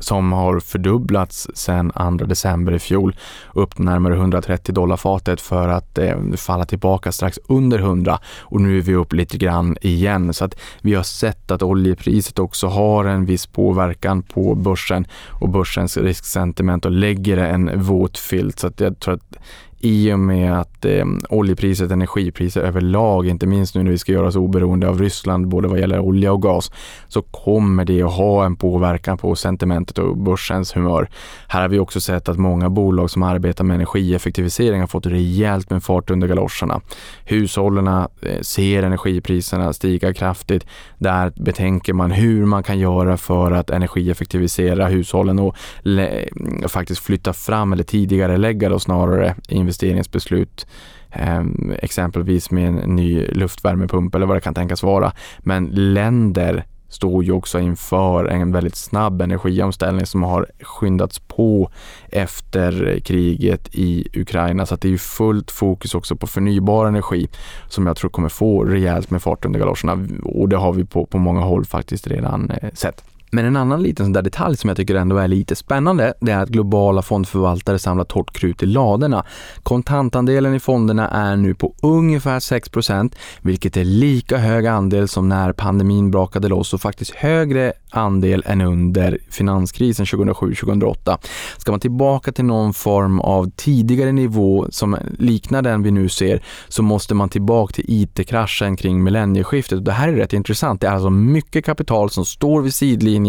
som 0.02 0.32
har 0.32 0.60
fördubblats 0.60 1.48
sedan 1.54 2.18
2 2.18 2.24
december 2.24 2.72
i 2.72 2.78
fjol 2.78 3.16
upp 3.54 3.78
närmare 3.78 4.14
130 4.14 4.74
dollar 4.74 4.96
fatet 4.96 5.40
för 5.40 5.68
att 5.68 5.98
eh, 5.98 6.16
falla 6.36 6.64
tillbaka 6.64 7.12
strax 7.12 7.38
under 7.48 7.78
100 7.78 8.18
och 8.40 8.60
nu 8.60 8.78
är 8.78 8.82
vi 8.82 8.94
upp 8.94 9.12
lite 9.12 9.38
grann 9.38 9.76
igen. 9.80 10.34
Så 10.34 10.44
att 10.44 10.56
vi 10.80 10.94
har 10.94 11.02
sett 11.02 11.50
att 11.50 11.62
oljepriset 11.62 12.38
också 12.38 12.66
har 12.66 13.04
en 13.04 13.24
viss 13.24 13.46
påverkan 13.46 14.22
på 14.22 14.54
börsen 14.54 15.06
och 15.40 15.48
börsens 15.48 15.96
risksentiment 15.96 16.84
och 16.84 16.92
lägger 16.92 17.36
en 17.36 17.82
våt 17.82 18.18
filt. 18.18 18.58
Så 18.58 18.66
att 18.66 18.80
jag 18.80 19.00
tror 19.00 19.14
att 19.14 19.36
i 19.84 20.12
och 20.12 20.18
med 20.18 20.60
att 20.60 20.84
eh, 20.84 21.04
oljepriset, 21.28 21.90
energipriser 21.90 22.60
överlag, 22.60 23.26
inte 23.26 23.46
minst 23.46 23.74
nu 23.74 23.82
när 23.82 23.90
vi 23.90 23.98
ska 23.98 24.12
göra 24.12 24.26
oss 24.26 24.36
oberoende 24.36 24.88
av 24.88 24.98
Ryssland, 24.98 25.48
både 25.48 25.68
vad 25.68 25.80
gäller 25.80 25.98
olja 25.98 26.32
och 26.32 26.42
gas, 26.42 26.72
så 27.08 27.22
kommer 27.22 27.84
det 27.84 28.02
att 28.02 28.12
ha 28.12 28.44
en 28.44 28.56
påverkan 28.56 29.18
på 29.18 29.34
sentimentet 29.36 29.98
och 29.98 30.16
börsens 30.16 30.76
humör. 30.76 31.08
Här 31.48 31.60
har 31.60 31.68
vi 31.68 31.78
också 31.78 32.00
sett 32.00 32.28
att 32.28 32.38
många 32.38 32.70
bolag 32.70 33.10
som 33.10 33.22
arbetar 33.22 33.64
med 33.64 33.74
energieffektivisering 33.74 34.80
har 34.80 34.86
fått 34.86 35.06
rejält 35.06 35.70
med 35.70 35.82
fart 35.82 36.10
under 36.10 36.28
galoscherna. 36.28 36.80
Hushållen 37.24 37.86
eh, 37.86 38.06
ser 38.40 38.82
energipriserna 38.82 39.72
stiga 39.72 40.14
kraftigt. 40.14 40.66
Där 40.98 41.32
betänker 41.36 41.92
man 41.92 42.10
hur 42.10 42.46
man 42.46 42.62
kan 42.62 42.78
göra 42.78 43.16
för 43.16 43.50
att 43.52 43.70
energieffektivisera 43.70 44.86
hushållen 44.86 45.38
och 45.38 45.56
eh, 45.86 46.68
faktiskt 46.68 47.00
flytta 47.00 47.32
fram 47.32 47.72
eller 47.72 47.84
tidigare 47.84 48.36
lägga 48.36 48.68
då 48.68 48.78
snarare 48.78 49.34
investeringsbeslut 49.72 50.66
ehm, 51.10 51.72
exempelvis 51.78 52.50
med 52.50 52.68
en 52.68 52.96
ny 52.96 53.26
luftvärmepump 53.26 54.14
eller 54.14 54.26
vad 54.26 54.36
det 54.36 54.40
kan 54.40 54.54
tänkas 54.54 54.82
vara. 54.82 55.12
Men 55.38 55.66
länder 55.72 56.64
står 56.88 57.24
ju 57.24 57.32
också 57.32 57.60
inför 57.60 58.24
en 58.24 58.52
väldigt 58.52 58.76
snabb 58.76 59.22
energiomställning 59.22 60.06
som 60.06 60.22
har 60.22 60.46
skyndats 60.60 61.18
på 61.18 61.70
efter 62.08 63.00
kriget 63.04 63.68
i 63.72 64.08
Ukraina. 64.14 64.66
Så 64.66 64.74
att 64.74 64.80
det 64.80 64.88
är 64.88 64.90
ju 64.90 64.98
fullt 64.98 65.50
fokus 65.50 65.94
också 65.94 66.16
på 66.16 66.26
förnybar 66.26 66.86
energi 66.86 67.28
som 67.68 67.86
jag 67.86 67.96
tror 67.96 68.10
kommer 68.10 68.28
få 68.28 68.64
rejält 68.64 69.10
med 69.10 69.22
fart 69.22 69.44
under 69.44 69.60
galoscherna 69.60 70.08
och 70.22 70.48
det 70.48 70.56
har 70.56 70.72
vi 70.72 70.84
på, 70.84 71.06
på 71.06 71.18
många 71.18 71.40
håll 71.40 71.64
faktiskt 71.64 72.06
redan 72.06 72.50
eh, 72.50 72.70
sett. 72.74 73.04
Men 73.34 73.44
en 73.44 73.56
annan 73.56 73.82
liten 73.82 74.06
sån 74.06 74.12
där 74.12 74.22
detalj 74.22 74.56
som 74.56 74.68
jag 74.68 74.76
tycker 74.76 74.94
ändå 74.94 75.16
är 75.16 75.28
lite 75.28 75.56
spännande, 75.56 76.14
det 76.20 76.32
är 76.32 76.38
att 76.38 76.48
globala 76.48 77.02
fondförvaltare 77.02 77.78
samlar 77.78 78.04
torrt 78.04 78.32
krut 78.32 78.62
i 78.62 78.66
ladorna. 78.66 79.24
Kontantandelen 79.62 80.54
i 80.54 80.60
fonderna 80.60 81.08
är 81.08 81.36
nu 81.36 81.54
på 81.54 81.74
ungefär 81.82 82.38
6% 82.38 83.14
vilket 83.42 83.76
är 83.76 83.84
lika 83.84 84.38
hög 84.38 84.66
andel 84.66 85.08
som 85.08 85.28
när 85.28 85.52
pandemin 85.52 86.10
brakade 86.10 86.48
loss 86.48 86.74
och 86.74 86.80
faktiskt 86.80 87.10
högre 87.10 87.72
andel 87.90 88.42
än 88.46 88.60
under 88.60 89.18
finanskrisen 89.30 90.06
2007-2008. 90.06 91.18
Ska 91.58 91.70
man 91.70 91.80
tillbaka 91.80 92.32
till 92.32 92.44
någon 92.44 92.74
form 92.74 93.20
av 93.20 93.50
tidigare 93.56 94.12
nivå 94.12 94.66
som 94.70 94.96
liknar 95.18 95.62
den 95.62 95.82
vi 95.82 95.90
nu 95.90 96.08
ser 96.08 96.42
så 96.68 96.82
måste 96.82 97.14
man 97.14 97.28
tillbaka 97.28 97.72
till 97.72 97.84
IT-kraschen 97.88 98.76
kring 98.76 99.02
millennieskiftet. 99.02 99.84
Det 99.84 99.92
här 99.92 100.08
är 100.08 100.12
rätt 100.12 100.32
intressant. 100.32 100.80
Det 100.80 100.86
är 100.86 100.92
alltså 100.92 101.10
mycket 101.10 101.64
kapital 101.64 102.10
som 102.10 102.24
står 102.24 102.62
vid 102.62 102.74
sidlinjen, 102.74 103.21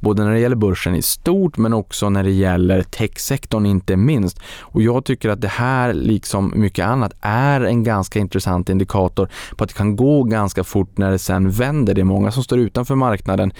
både 0.00 0.24
när 0.24 0.32
det 0.32 0.40
gäller 0.40 0.56
börsen 0.56 0.94
i 0.94 1.02
stort 1.02 1.56
men 1.56 1.72
också 1.72 2.10
när 2.10 2.22
det 2.22 2.30
gäller 2.30 2.82
techsektorn 2.82 3.66
inte 3.66 3.96
minst. 3.96 4.40
Och 4.60 4.82
jag 4.82 5.04
tycker 5.04 5.28
att 5.28 5.40
det 5.40 5.48
här, 5.48 5.92
liksom 5.92 6.52
mycket 6.56 6.86
annat, 6.86 7.12
är 7.20 7.60
en 7.60 7.84
ganska 7.84 8.18
intressant 8.18 8.68
indikator 8.68 9.28
på 9.56 9.64
att 9.64 9.70
det 9.70 9.76
kan 9.76 9.96
gå 9.96 10.22
ganska 10.22 10.64
fort 10.64 10.98
när 10.98 11.10
det 11.10 11.18
sen 11.18 11.50
vänder. 11.50 11.94
Det 11.94 12.00
är 12.00 12.04
många 12.04 12.30
som 12.30 12.44
står 12.44 12.58
utanför 12.58 12.94
marknaden 12.94 13.52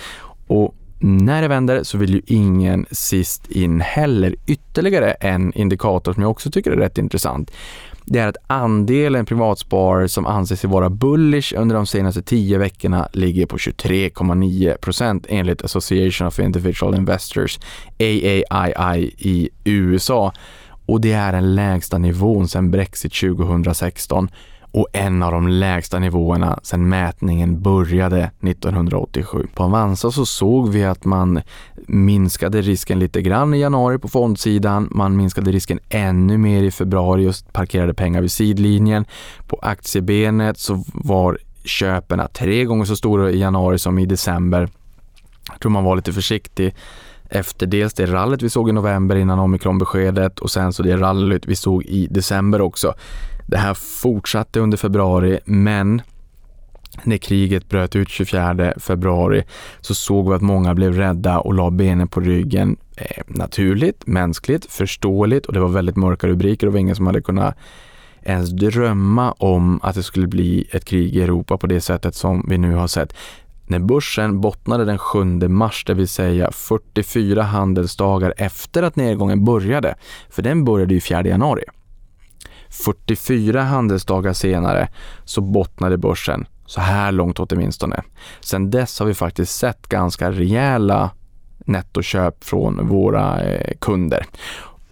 och 0.47 0.75
när 1.05 1.43
det 1.43 1.49
vänder 1.49 1.83
så 1.83 1.99
vill 1.99 2.15
ju 2.15 2.23
ingen 2.27 2.87
sist 2.91 3.51
in 3.51 3.81
heller. 3.81 4.37
Ytterligare 4.47 5.11
en 5.11 5.53
indikator 5.53 6.13
som 6.13 6.23
jag 6.23 6.31
också 6.31 6.51
tycker 6.51 6.71
är 6.71 6.77
rätt 6.77 6.99
intressant 6.99 7.51
det 8.07 8.19
är 8.19 8.27
att 8.27 8.37
andelen 8.47 9.27
privatsparare 9.27 10.09
som 10.09 10.27
anser 10.27 10.57
sig 10.57 10.71
vara 10.71 10.91
bullish 10.91 11.55
under 11.57 11.77
de 11.77 11.87
senaste 11.87 12.23
10 12.23 12.59
veckorna 12.59 13.09
ligger 13.13 13.47
på 13.47 13.57
23,9% 13.57 15.27
enligt 15.29 15.65
Association 15.65 16.27
of 16.27 16.39
Individual 16.39 16.95
Investors, 16.95 17.59
AAII 17.99 19.15
i 19.19 19.49
USA. 19.65 20.33
Och 20.87 21.01
det 21.01 21.13
är 21.13 21.33
den 21.33 21.55
lägsta 21.55 21.99
nivån 21.99 22.49
sedan 22.49 22.71
Brexit 22.71 23.13
2016 23.15 24.29
och 24.73 24.89
en 24.93 25.23
av 25.23 25.33
de 25.33 25.49
lägsta 25.49 25.99
nivåerna 25.99 26.59
sedan 26.63 26.89
mätningen 26.89 27.63
började 27.63 28.31
1987. 28.41 29.47
På 29.55 29.63
Avanza 29.65 30.11
så 30.11 30.27
såg 30.27 30.69
vi 30.69 30.85
att 30.85 31.05
man 31.05 31.41
minskade 31.87 32.61
risken 32.61 32.99
lite 32.99 33.23
grann 33.23 33.55
i 33.55 33.61
januari 33.61 33.99
på 33.99 34.09
fondsidan. 34.09 34.89
Man 34.91 35.17
minskade 35.17 35.53
risken 35.53 35.79
ännu 35.89 36.39
mer 36.39 36.63
i 36.63 36.71
februari 36.71 37.29
och 37.29 37.35
parkerade 37.53 37.95
pengar 37.95 38.21
vid 38.21 38.33
sidlinjen. 38.33 39.05
På 39.47 39.59
aktiebenet 39.63 40.59
så 40.59 40.85
var 40.87 41.39
köpen 41.65 42.23
tre 42.35 42.65
gånger 42.65 42.85
så 42.85 42.97
stora 42.97 43.31
i 43.31 43.39
januari 43.39 43.79
som 43.79 43.99
i 43.99 44.07
december. 44.07 44.69
Jag 45.51 45.61
tror 45.61 45.73
man 45.73 45.85
var 45.85 45.97
lite 45.97 46.13
försiktig 46.13 46.75
efter 47.29 47.67
dels 47.67 47.95
det 47.95 48.07
rallyt 48.07 48.43
vi 48.43 48.51
såg 48.51 48.69
i 48.69 48.73
november 48.73 49.17
innan 49.17 49.39
omikronbeskedet 49.39 50.39
och 50.39 50.51
sen 50.51 50.73
så 50.73 50.83
det 50.83 50.97
rallyt 50.97 51.47
vi 51.47 51.57
såg 51.57 51.83
i 51.83 52.07
december 52.07 52.61
också. 52.61 52.95
Det 53.53 53.59
här 53.59 53.75
fortsatte 53.75 54.61
under 54.61 54.79
februari 54.79 55.39
men 55.45 56.03
när 57.03 57.17
kriget 57.17 57.69
bröt 57.69 57.97
ut 57.97 58.09
24 58.09 58.75
februari 58.77 59.45
så 59.81 59.95
såg 59.95 60.29
vi 60.29 60.35
att 60.35 60.43
många 60.43 60.75
blev 60.75 60.93
rädda 60.93 61.39
och 61.39 61.55
la 61.55 61.71
benen 61.71 62.09
på 62.09 62.21
ryggen. 62.21 62.77
Eh, 62.97 63.23
naturligt, 63.27 64.07
mänskligt, 64.07 64.73
förståeligt 64.73 65.47
och 65.47 65.53
det 65.53 65.61
var 65.61 65.69
väldigt 65.69 65.97
mörka 65.97 66.27
rubriker 66.27 66.67
och 66.67 66.73
det 66.73 66.75
var 66.75 66.81
ingen 66.81 66.97
som 66.97 67.07
hade 67.07 67.23
kunnat 67.23 67.57
ens 68.23 68.51
drömma 68.51 69.33
om 69.33 69.81
att 69.83 69.95
det 69.95 70.03
skulle 70.03 70.27
bli 70.27 70.69
ett 70.71 70.85
krig 70.85 71.17
i 71.17 71.23
Europa 71.23 71.57
på 71.57 71.67
det 71.67 71.81
sättet 71.81 72.15
som 72.15 72.47
vi 72.49 72.59
nu 72.59 72.75
har 72.75 72.87
sett. 72.87 73.15
När 73.67 73.79
börsen 73.79 74.41
bottnade 74.41 74.85
den 74.85 74.99
7 74.99 75.25
mars, 75.49 75.85
det 75.87 75.95
vill 75.95 76.09
säga 76.09 76.53
44 76.53 77.43
handelsdagar 77.43 78.35
efter 78.37 78.83
att 78.83 78.97
nedgången 78.97 79.45
började, 79.45 79.95
för 80.31 80.43
den 80.43 80.65
började 80.65 80.95
ju 80.95 81.01
4 81.01 81.25
januari. 81.25 81.65
44 82.73 83.63
handelsdagar 83.63 84.33
senare 84.33 84.89
så 85.25 85.41
bottnade 85.41 85.99
börsen, 85.99 86.47
så 86.67 86.81
här 86.81 87.13
långt 87.13 87.41
åtminstone. 87.41 88.03
Sen 88.41 88.71
dess 88.71 88.99
har 88.99 89.07
vi 89.07 89.15
faktiskt 89.15 89.57
sett 89.57 89.89
ganska 89.89 90.31
rejäla 90.31 91.11
nettoköp 91.59 92.45
från 92.45 92.89
våra 92.89 93.41
eh, 93.41 93.75
kunder. 93.81 94.27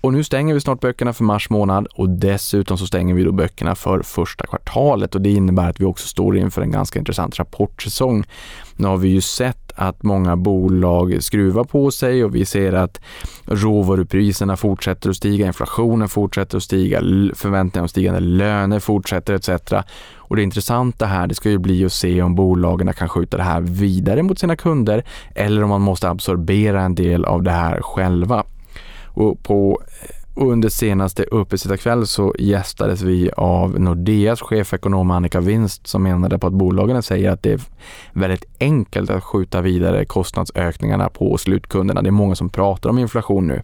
Och 0.01 0.13
nu 0.13 0.25
stänger 0.25 0.55
vi 0.55 0.61
snart 0.61 0.81
böckerna 0.81 1.13
för 1.13 1.25
mars 1.25 1.51
månad 1.51 1.87
och 1.87 2.09
dessutom 2.09 2.79
så 2.79 2.87
stänger 2.87 3.15
vi 3.15 3.25
då 3.25 3.33
böckerna 3.33 3.75
för 3.75 4.03
första 4.03 4.47
kvartalet 4.47 5.15
och 5.15 5.21
det 5.21 5.31
innebär 5.31 5.71
att 5.71 5.81
vi 5.81 5.85
också 5.85 6.09
står 6.09 6.37
inför 6.37 6.63
en 6.63 6.71
ganska 6.71 6.99
intressant 6.99 7.39
rapportsäsong. 7.39 8.25
Nu 8.77 8.87
har 8.87 8.97
vi 8.97 9.09
ju 9.09 9.21
sett 9.21 9.70
att 9.81 10.03
många 10.03 10.37
bolag 10.37 11.23
skruvar 11.23 11.65
på 11.65 11.91
sig 11.91 12.25
och 12.25 12.35
vi 12.35 12.45
ser 12.45 12.73
att 12.73 13.01
råvarupriserna 13.45 14.57
fortsätter 14.57 15.11
att 15.11 15.17
stiga, 15.17 15.47
inflationen 15.47 16.09
fortsätter 16.09 16.57
att 16.57 16.63
stiga, 16.63 17.01
förväntningar 17.35 17.83
om 17.83 17.89
stigande 17.89 18.21
löner 18.21 18.81
fortsätter 18.81 19.35
etc. 19.35 19.73
Och 20.17 20.37
det 20.37 20.43
intressanta 20.43 21.07
här, 21.07 21.27
det 21.27 21.35
ska 21.35 21.51
ju 21.51 21.59
bli 21.59 21.85
att 21.85 21.93
se 21.93 22.23
om 22.23 22.35
bolagen 22.35 22.93
kan 22.93 23.09
skjuta 23.09 23.37
det 23.37 23.43
här 23.43 23.61
vidare 23.61 24.23
mot 24.23 24.39
sina 24.39 24.57
kunder 24.57 25.05
eller 25.35 25.63
om 25.63 25.69
man 25.69 25.81
måste 25.81 26.09
absorbera 26.09 26.83
en 26.83 26.95
del 26.95 27.25
av 27.25 27.43
det 27.43 27.51
här 27.51 27.81
själva. 27.83 28.45
Och 29.07 29.43
på 29.43 29.83
och 30.35 30.53
under 30.53 30.69
senaste 30.69 31.23
uppesittarkväll 31.23 32.07
så 32.07 32.35
gästades 32.39 33.03
vi 33.03 33.31
av 33.37 33.81
Nordeas 33.81 34.41
chefekonom 34.41 35.11
Annika 35.11 35.41
Winst 35.41 35.87
som 35.87 36.03
menade 36.03 36.39
på 36.39 36.47
att 36.47 36.53
bolagen 36.53 37.03
säger 37.03 37.31
att 37.31 37.43
det 37.43 37.53
är 37.53 37.61
väldigt 38.13 38.45
enkelt 38.61 39.11
att 39.11 39.25
skjuta 39.25 39.61
vidare 39.61 40.05
kostnadsökningarna 40.05 41.09
på 41.09 41.39
slutkunderna. 41.39 42.03
Det 42.03 42.09
är 42.09 42.11
många 42.11 42.35
som 42.35 42.49
pratar 42.49 42.91
om 42.91 42.99
inflation 42.99 43.47
nu. 43.47 43.63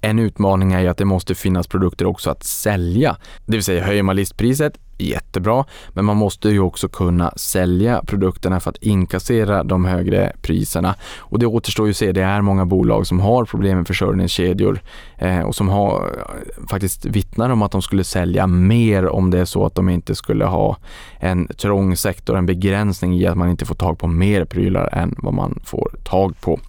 En 0.00 0.18
utmaning 0.18 0.72
är 0.72 0.80
ju 0.80 0.88
att 0.88 0.98
det 0.98 1.04
måste 1.04 1.34
finnas 1.34 1.66
produkter 1.66 2.06
också 2.06 2.30
att 2.30 2.44
sälja. 2.44 3.16
Det 3.46 3.52
vill 3.52 3.64
säga 3.64 3.84
höjer 3.84 4.02
man 4.02 4.16
listpriset, 4.16 4.78
jättebra, 4.98 5.64
men 5.92 6.04
man 6.04 6.16
måste 6.16 6.48
ju 6.48 6.60
också 6.60 6.88
kunna 6.88 7.32
sälja 7.36 8.02
produkterna 8.06 8.60
för 8.60 8.70
att 8.70 8.82
inkassera 8.82 9.64
de 9.64 9.84
högre 9.84 10.32
priserna. 10.42 10.94
Och 11.18 11.38
det 11.38 11.46
återstår 11.46 11.86
ju 11.86 11.90
att 11.90 11.96
se, 11.96 12.12
det 12.12 12.22
är 12.22 12.40
många 12.40 12.66
bolag 12.66 13.06
som 13.06 13.20
har 13.20 13.44
problem 13.44 13.76
med 13.76 13.86
försörjningskedjor 13.86 14.80
eh, 15.18 15.40
och 15.40 15.54
som 15.54 15.68
har 15.68 15.94
eh, 15.96 16.66
faktiskt 16.68 17.04
vittnar 17.04 17.50
om 17.50 17.62
att 17.62 17.72
de 17.72 17.82
skulle 17.82 18.04
sälja 18.04 18.46
mer 18.46 19.08
om 19.08 19.30
det 19.30 19.38
är 19.38 19.44
så 19.44 19.66
att 19.66 19.74
de 19.74 19.88
inte 19.88 20.14
skulle 20.14 20.44
ha 20.44 20.76
en 21.18 21.46
trång 21.46 21.96
sektor, 21.96 22.36
en 22.36 22.46
begränsning 22.46 23.14
i 23.14 23.26
att 23.26 23.36
man 23.36 23.50
inte 23.50 23.64
får 23.64 23.74
tag 23.74 23.98
på 23.98 24.06
mer 24.06 24.44
prylar 24.44 24.88
än 24.92 25.14
vad 25.18 25.34
man 25.34 25.60
får 25.64 25.90
tag 26.04 26.40
på. 26.40 26.60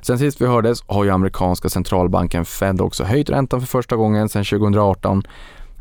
Sen 0.00 0.18
sist 0.18 0.40
vi 0.40 0.46
hördes 0.46 0.84
har 0.86 1.04
ju 1.04 1.10
amerikanska 1.10 1.68
centralbanken 1.68 2.44
Fed 2.44 2.80
också 2.80 3.04
höjt 3.04 3.30
räntan 3.30 3.60
för 3.60 3.66
första 3.66 3.96
gången 3.96 4.28
sedan 4.28 4.44
2018 4.44 5.22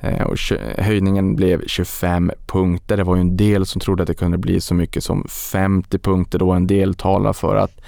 Eh, 0.04 0.24
och 0.24 0.38
höjningen 0.78 1.36
blev 1.36 1.68
25 1.68 2.32
punkter. 2.46 2.98
Det 2.98 3.04
var 3.04 3.16
ju 3.16 3.22
en 3.22 3.38
del 3.38 3.66
som 3.66 3.82
trodde 3.82 4.04
att 4.04 4.08
det 4.08 4.14
kunde 4.14 4.38
bli 4.38 4.62
så 4.62 4.74
mycket 4.74 5.04
som 5.04 5.28
50 5.30 6.00
punkter 6.00 6.40
då. 6.40 6.52
En 6.52 6.68
del 6.68 6.94
talar 6.94 7.34
för 7.34 7.56
att 7.56 7.82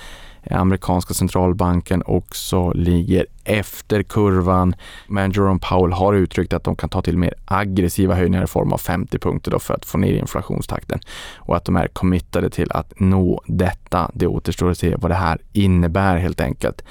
eh, 0.43 0.62
amerikanska 0.62 1.13
centralbanken 1.13 2.03
också 2.05 2.72
ligger 2.72 3.25
efter 3.43 4.03
kurvan. 4.03 4.75
Men 5.07 5.31
Jerome 5.31 5.60
Powell 5.60 5.93
har 5.93 6.13
uttryckt 6.13 6.53
att 6.53 6.63
de 6.63 6.75
kan 6.75 6.89
ta 6.89 7.01
till 7.01 7.17
mer 7.17 7.34
aggressiva 7.45 8.15
höjningar 8.15 8.43
i 8.43 8.48
form 8.48 8.74
av 8.74 8.77
50 8.77 9.19
punkter 9.19 9.51
då 9.51 9.60
för 9.60 9.74
att 9.74 9.86
få 9.86 9.98
ner 9.98 10.13
inflationstakten 10.13 11.00
och 11.36 11.55
att 11.55 11.65
de 11.65 11.75
är 11.75 11.88
committade 11.88 12.50
till 12.50 12.72
att 12.72 12.93
nå 13.00 13.41
detta. 13.48 14.12
Det 14.13 14.27
återstår 14.27 14.72
att 14.72 14.77
se 14.77 14.95
vad 14.95 15.12
det 15.12 15.15
här 15.15 15.38
innebär 15.53 16.17
helt 16.17 16.41
enkelt. 16.41 16.81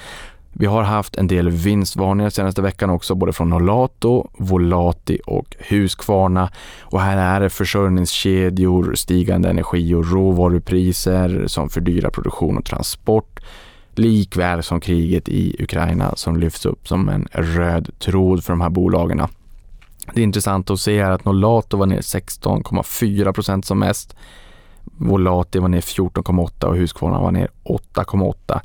Vi 0.57 0.65
har 0.65 0.83
haft 0.83 1.15
en 1.15 1.27
del 1.27 1.49
vinstvarningar 1.49 2.29
senaste 2.29 2.61
veckan 2.61 2.89
också, 2.89 3.15
både 3.15 3.33
från 3.33 3.49
Nolato, 3.49 4.29
Volati 4.37 5.19
och 5.25 5.55
Husqvarna. 5.59 6.51
Och 6.81 7.01
här 7.01 7.17
är 7.17 7.39
det 7.39 7.49
försörjningskedjor, 7.49 8.93
stigande 8.95 9.49
energi 9.49 9.93
och 9.93 10.11
råvarupriser 10.11 11.47
som 11.47 11.69
fördyrar 11.69 12.09
produktion 12.09 12.57
och 12.57 12.65
transport. 12.65 13.39
Likväl 13.95 14.63
som 14.63 14.79
kriget 14.79 15.29
i 15.29 15.55
Ukraina 15.63 16.15
som 16.15 16.37
lyfts 16.37 16.65
upp 16.65 16.87
som 16.87 17.09
en 17.09 17.27
röd 17.31 17.89
tråd 17.99 18.43
för 18.43 18.53
de 18.53 18.61
här 18.61 18.69
bolagen. 18.69 19.21
Det 20.13 20.21
är 20.21 20.23
intressant 20.23 20.69
att 20.69 20.79
se 20.79 21.03
här 21.03 21.11
att 21.11 21.25
Nolato 21.25 21.77
var 21.77 21.85
ner 21.85 22.01
16,4 22.01 23.33
procent 23.33 23.65
som 23.65 23.79
mest. 23.79 24.15
Volati 24.83 25.59
var 25.59 25.67
ner 25.67 25.81
14,8 25.81 26.65
och 26.65 26.77
Husqvarna 26.77 27.21
var 27.21 27.31
ner 27.31 27.49
8,8 27.63 28.59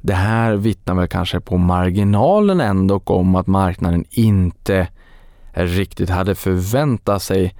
det 0.00 0.14
här 0.14 0.56
vittnar 0.56 0.94
väl 0.94 1.08
kanske 1.08 1.40
på 1.40 1.56
marginalen 1.56 2.60
ändå 2.60 3.00
om 3.04 3.34
att 3.34 3.46
marknaden 3.46 4.04
inte 4.10 4.88
riktigt 5.52 6.10
hade 6.10 6.34
förväntat 6.34 7.22
sig 7.22 7.54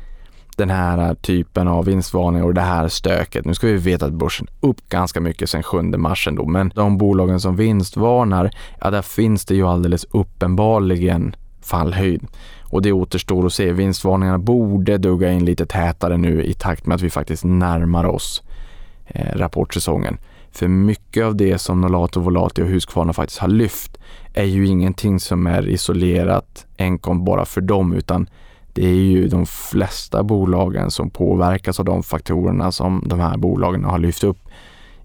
den 0.57 0.71
här 0.71 1.15
typen 1.15 1.69
av 1.69 1.85
vinstvarningar 1.85 2.45
och 2.45 2.55
det 2.55 2.61
här 2.61 2.89
stöket. 2.89 3.45
Nu 3.45 3.55
ska 3.55 3.67
vi 3.67 3.77
veta 3.77 4.07
att 4.07 4.13
börsen 4.13 4.47
upp 4.61 4.89
ganska 4.89 5.21
mycket 5.21 5.51
sedan 5.51 5.63
7 5.63 5.83
mars 5.83 6.29
ändå, 6.29 6.47
men 6.47 6.73
de 6.75 6.99
bolagen 6.99 7.41
som 7.41 7.57
vinstvarnar, 7.57 8.51
ja 8.81 8.91
där 8.91 9.03
finns 9.03 9.45
det 9.45 9.55
ju 9.55 9.67
alldeles 9.67 10.07
uppenbarligen 10.11 11.37
fallhöjd. 11.63 12.27
Och 12.63 12.83
det 12.83 12.93
återstår 12.93 13.47
att 13.47 13.53
se. 13.53 13.73
Vinstvarningarna 13.73 14.39
borde 14.39 14.99
dugga 14.99 15.33
in 15.33 15.45
lite 15.45 15.67
tätare 15.67 16.17
nu 16.17 16.45
i 16.45 16.55
takt 16.55 16.87
med 16.87 16.95
att 16.95 17.03
vi 17.03 17.11
faktiskt 17.11 17.45
närmar 17.45 18.05
oss 18.05 18.43
eh, 19.07 19.39
rapportsäsongen. 19.39 20.19
För 20.53 20.69
mycket 20.69 21.25
av 21.25 21.37
det 21.37 21.59
som 21.59 21.81
Nolato, 21.81 22.21
Volati 22.21 22.63
och 22.63 22.67
Husqvarna 22.67 23.13
faktiskt 23.13 23.41
har 23.41 23.49
lyft 23.49 23.99
är 24.35 24.45
ju 24.45 24.67
ingenting 24.67 25.21
som 25.21 25.47
är 25.47 25.69
isolerat 25.69 26.67
enkom 26.79 27.25
bara 27.25 27.45
för 27.45 27.61
dem 27.61 27.93
utan 27.93 28.29
det 28.73 28.87
är 28.87 28.95
ju 28.95 29.29
de 29.29 29.47
flesta 29.47 30.23
bolagen 30.23 30.91
som 30.91 31.11
påverkas 31.11 31.81
av 31.81 31.85
de 31.85 32.03
faktorerna 32.03 32.73
som 32.73 33.05
de 33.07 33.21
här 33.21 33.37
bolagen 33.37 33.85
har 33.85 33.99
lyft 33.99 34.25
upp 34.25 34.39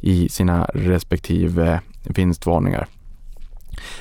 i 0.01 0.29
sina 0.29 0.65
respektive 0.73 1.79
vinstvarningar. 2.03 2.87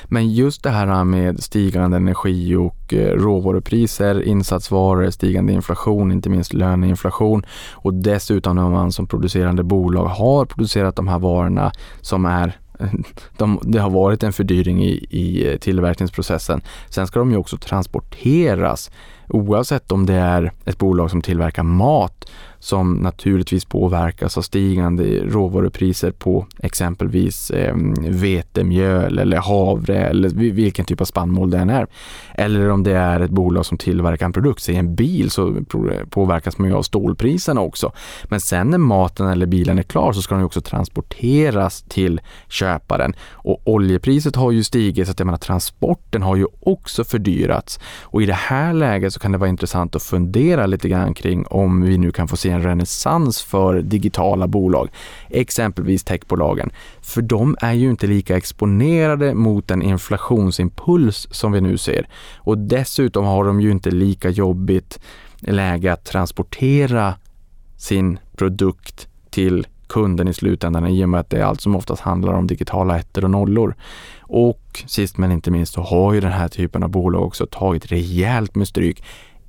Men 0.05 0.33
just 0.33 0.63
det 0.63 0.69
här 0.69 1.03
med 1.03 1.43
stigande 1.43 1.97
energi 1.97 2.55
och 2.55 2.93
eh, 2.93 3.15
råvarupriser, 3.15 4.21
insatsvaror, 4.21 5.09
stigande 5.09 5.53
inflation, 5.53 6.11
inte 6.11 6.29
minst 6.29 6.53
löneinflation 6.53 7.45
och 7.71 7.93
dessutom 7.93 8.55
när 8.55 8.69
man 8.69 8.91
som 8.91 9.07
producerande 9.07 9.63
bolag 9.63 10.05
har 10.05 10.45
producerat 10.45 10.95
de 10.95 11.07
här 11.07 11.19
varorna 11.19 11.71
som 12.01 12.25
är 12.25 12.57
de, 13.37 13.59
det 13.63 13.79
har 13.79 13.89
varit 13.89 14.23
en 14.23 14.33
fördyring 14.33 14.83
i, 14.83 15.07
i 15.09 15.51
eh, 15.51 15.57
tillverkningsprocessen. 15.57 16.61
Sen 16.89 17.07
ska 17.07 17.19
de 17.19 17.31
ju 17.31 17.37
också 17.37 17.57
transporteras 17.57 18.91
oavsett 19.27 19.91
om 19.91 20.05
det 20.05 20.13
är 20.13 20.51
ett 20.65 20.77
bolag 20.77 21.11
som 21.11 21.21
tillverkar 21.21 21.63
mat 21.63 22.25
som 22.65 22.93
naturligtvis 22.93 23.65
påverkas 23.65 24.37
av 24.37 24.41
stigande 24.41 25.03
råvarupriser 25.03 26.11
på 26.11 26.45
exempelvis 26.59 27.51
eh, 27.51 27.75
vetemjöl 28.09 29.19
eller 29.19 29.37
havre 29.37 29.97
eller 29.97 30.29
vilken 30.29 30.85
typ 30.85 31.01
av 31.01 31.05
spannmål 31.05 31.49
det 31.49 31.57
än 31.57 31.69
är. 31.69 31.87
Eller 32.33 32.69
om 32.69 32.83
det 32.83 32.91
är 32.91 33.19
ett 33.19 33.31
bolag 33.31 33.65
som 33.65 33.77
tillverkar 33.77 34.25
en 34.25 34.33
produkt, 34.33 34.61
säg 34.61 34.75
en 34.75 34.95
bil, 34.95 35.29
så 35.29 35.55
påverkas 36.09 36.57
man 36.57 36.69
ju 36.69 36.75
av 36.75 36.81
stålpriserna 36.81 37.61
också. 37.61 37.91
Men 38.23 38.41
sen 38.41 38.69
när 38.69 38.77
maten 38.77 39.27
eller 39.27 39.45
bilen 39.45 39.79
är 39.79 39.83
klar 39.83 40.13
så 40.13 40.21
ska 40.21 40.35
den 40.35 40.43
också 40.43 40.61
transporteras 40.61 41.81
till 41.81 42.21
köparen 42.47 43.13
och 43.31 43.61
oljepriset 43.63 44.35
har 44.35 44.51
ju 44.51 44.63
stigit 44.63 45.07
så 45.07 45.11
att 45.11 45.19
jag 45.19 45.25
menar 45.25 45.37
transporten 45.37 46.21
har 46.21 46.35
ju 46.35 46.45
också 46.59 47.03
fördyrats 47.03 47.79
och 48.01 48.21
i 48.21 48.25
det 48.25 48.33
här 48.33 48.73
läget 48.73 49.13
så 49.15 49.19
kan 49.19 49.31
det 49.31 49.37
vara 49.37 49.49
intressant 49.49 49.95
att 49.95 50.03
fundera 50.03 50.65
lite 50.65 50.89
grann 50.89 51.13
kring 51.13 51.45
om 51.47 51.81
vi 51.81 51.97
nu 51.97 52.11
kan 52.11 52.27
få 52.27 52.37
se 52.37 52.49
en 52.49 52.63
renässans 52.63 53.41
för 53.41 53.81
digitala 53.81 54.47
bolag, 54.47 54.89
exempelvis 55.29 56.03
techbolagen. 56.03 56.69
För 57.01 57.21
de 57.21 57.55
är 57.61 57.73
ju 57.73 57.89
inte 57.89 58.07
lika 58.07 58.37
exponerade 58.37 59.33
mot 59.33 59.67
den 59.67 59.81
inflationsimpuls 59.81 61.27
som 61.31 61.51
vi 61.51 61.61
nu 61.61 61.77
ser. 61.77 62.07
Och 62.37 62.57
dessutom 62.57 63.25
har 63.25 63.43
de 63.43 63.61
ju 63.61 63.71
inte 63.71 63.91
lika 63.91 64.29
jobbigt 64.29 64.99
läge 65.39 65.93
att 65.93 66.05
transportera 66.05 67.13
sin 67.77 68.19
produkt 68.35 69.07
till 69.29 69.67
kunden 69.87 70.27
i 70.27 70.33
slutändan 70.33 70.87
i 70.87 71.05
och 71.05 71.09
med 71.09 71.19
att 71.19 71.29
det 71.29 71.41
allt 71.41 71.61
som 71.61 71.75
oftast 71.75 72.01
handlar 72.01 72.33
om 72.33 72.47
digitala 72.47 72.99
ettor 72.99 73.23
och 73.23 73.31
nollor. 73.31 73.75
Och 74.19 74.83
sist 74.87 75.17
men 75.17 75.31
inte 75.31 75.51
minst 75.51 75.73
så 75.73 75.81
har 75.81 76.13
ju 76.13 76.21
den 76.21 76.31
här 76.31 76.47
typen 76.47 76.83
av 76.83 76.89
bolag 76.89 77.23
också 77.23 77.45
tagit 77.45 77.91
rejält 77.91 78.55
med 78.55 78.67
stryk 78.67 79.03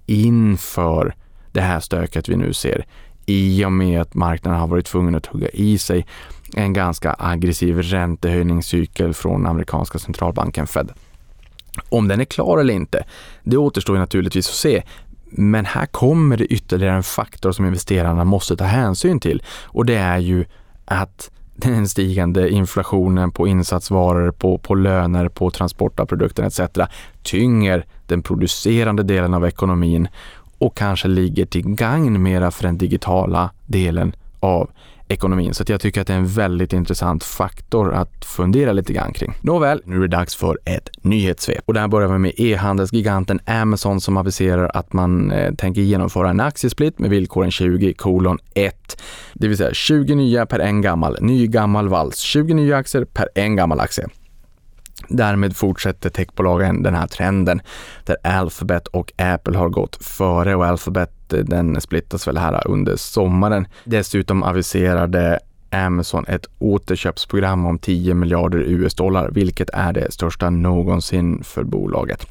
inför 0.07 1.15
det 1.53 1.61
här 1.61 1.81
stöket 1.81 2.29
vi 2.29 2.37
nu 2.37 2.53
ser 2.53 2.87
i 3.27 3.65
och 3.65 3.73
med 3.73 4.01
att 4.01 4.15
marknaden 4.15 4.61
har 4.61 4.67
varit 4.67 4.87
tvungen 4.87 5.15
att 5.15 5.27
hugga 5.27 5.49
i 5.49 5.79
sig 5.79 6.07
en 6.55 6.73
ganska 6.73 7.17
aggressiv 7.19 7.83
räntehöjningscykel 7.83 9.15
från 9.15 9.47
amerikanska 9.47 9.99
centralbanken 9.99 10.67
Fed. 10.67 10.93
Om 11.89 12.09
den 12.09 12.21
är 12.21 12.25
klar 12.25 12.59
eller 12.59 12.75
inte, 12.75 13.05
det 13.45 13.57
återstår 13.57 13.99
naturligtvis 13.99 14.49
att 14.49 14.55
se. 14.55 14.83
Men 15.31 15.65
här 15.65 15.87
kommer 15.87 16.37
det 16.37 16.47
ytterligare 16.47 16.97
en 16.97 17.03
faktor 17.03 17.53
som 17.53 17.67
investerarna 17.67 18.25
måste 18.25 18.57
ta 18.57 18.65
hänsyn 18.65 19.21
till 19.21 19.43
och 19.65 19.87
det 19.87 19.97
är 19.97 20.19
ju 20.19 20.45
att 20.85 21.31
den 21.57 21.89
stigande 21.89 22.51
inflationen 22.51 23.31
på 23.31 23.47
insatsvaror, 23.47 24.31
på, 24.31 24.59
på 24.59 24.75
löner, 24.75 25.29
på 25.29 25.51
transport 25.51 26.01
av 26.01 26.07
produkter 26.07 26.43
etc. 26.43 26.61
tynger 27.23 27.87
den 28.07 28.23
producerande 28.23 29.03
delen 29.03 29.35
av 29.35 29.47
ekonomin 29.47 30.09
och 30.59 30.77
kanske 30.77 31.09
ligger 31.09 31.47
till 31.47 31.75
gagn 31.75 32.23
mera 32.23 32.51
för 32.51 32.63
den 32.63 32.79
digitala 32.79 33.51
delen 33.67 34.17
av 34.41 34.71
ekonomin. 35.09 35.55
Så 35.55 35.65
jag 35.67 35.81
tycker 35.81 36.01
att 36.01 36.07
det 36.07 36.13
är 36.13 36.19
en 36.19 36.27
väldigt 36.27 36.73
intressant 36.73 37.25
faktor 37.25 37.95
att 37.95 38.25
fundera 38.25 38.73
lite 38.73 38.93
grann 38.93 39.13
kring. 39.13 39.35
Nåväl, 39.41 39.83
nu 39.85 39.97
är 39.97 40.01
det 40.01 40.09
dags 40.09 40.37
för 40.37 40.59
ett 40.65 40.91
nyhetssvep. 41.03 41.63
Och 41.65 41.75
där 41.75 41.89
börjar 41.89 42.09
vi 42.09 42.19
med 42.19 42.33
e-handelsgiganten 42.37 43.41
Amazon 43.47 44.01
som 44.01 44.17
aviserar 44.17 44.71
att 44.75 44.93
man 44.93 45.31
eh, 45.31 45.55
tänker 45.55 45.81
genomföra 45.81 46.31
en 46.31 46.41
aktiesplit 46.41 46.99
med 46.99 47.11
villkoren 47.11 47.51
20 47.51 47.95
kolon 47.95 48.39
1. 48.55 49.03
Det 49.35 49.49
vill 49.49 49.57
säga 49.57 49.75
20 49.75 50.15
nya 50.15 50.47
per 50.47 50.59
en 50.59 50.83
gammal, 50.83 51.19
ny 51.21 51.47
gammal 51.47 51.89
vals, 51.89 52.19
20 52.19 52.55
nya 52.55 52.77
aktier 52.77 53.05
per 53.05 53.29
en 53.35 53.57
gammal 53.57 53.81
aktie. 53.81 54.09
Därmed 55.09 55.57
fortsätter 55.57 56.11
techbolagen 56.11 56.83
den 56.83 56.95
här 56.95 57.07
trenden 57.07 57.61
där 58.05 58.17
Alphabet 58.23 58.87
och 58.87 59.13
Apple 59.17 59.59
har 59.59 59.69
gått 59.69 60.05
före 60.05 60.55
och 60.55 60.67
Alphabet 60.67 61.33
eh, 61.33 61.39
den 61.39 61.81
splittas 61.81 62.29
väl 62.29 62.39
här 62.39 62.69
under 62.69 62.97
sommaren. 62.97 63.67
Dessutom 63.85 64.43
aviserade 64.43 65.39
Amazon 65.71 66.25
ett 66.29 66.47
återköpsprogram 66.59 67.67
om 67.67 67.79
10 67.79 68.15
miljarder 68.15 68.59
US-dollar, 68.59 69.31
vilket 69.33 69.71
är 69.73 69.93
det 69.93 70.13
största 70.13 70.51
någonsin 70.51 71.45
för 71.45 71.65
bolaget. 71.65 72.27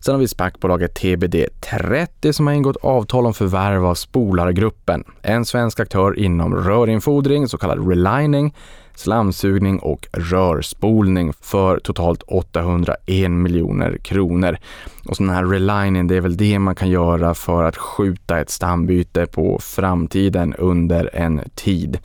Sen 0.00 0.14
har 0.14 0.20
vi 0.20 0.28
SPAC-bolaget 0.28 0.98
TBD30 0.98 2.32
som 2.32 2.46
har 2.46 2.54
ingått 2.54 2.76
avtal 2.82 3.26
om 3.26 3.34
förvärv 3.34 3.86
av 3.86 3.94
Spolargruppen, 3.94 5.04
en 5.22 5.44
svensk 5.44 5.80
aktör 5.80 6.18
inom 6.18 6.54
rörinfodring, 6.54 7.48
så 7.48 7.58
kallad 7.58 7.88
relining, 7.88 8.54
slamsugning 8.94 9.78
och 9.78 10.08
rörspolning 10.12 11.32
för 11.40 11.78
totalt 11.78 12.22
801 12.22 13.30
miljoner 13.30 13.96
kronor. 13.96 14.58
Och 15.04 15.16
sån 15.16 15.28
här 15.28 15.44
relining, 15.44 16.06
det 16.06 16.16
är 16.16 16.20
väl 16.20 16.36
det 16.36 16.58
man 16.58 16.74
kan 16.74 16.90
göra 16.90 17.34
för 17.34 17.64
att 17.64 17.76
skjuta 17.76 18.40
ett 18.40 18.50
stambyte 18.50 19.26
på 19.26 19.58
framtiden 19.58 20.54
under 20.54 21.10
en 21.12 21.40
tid. 21.54 21.98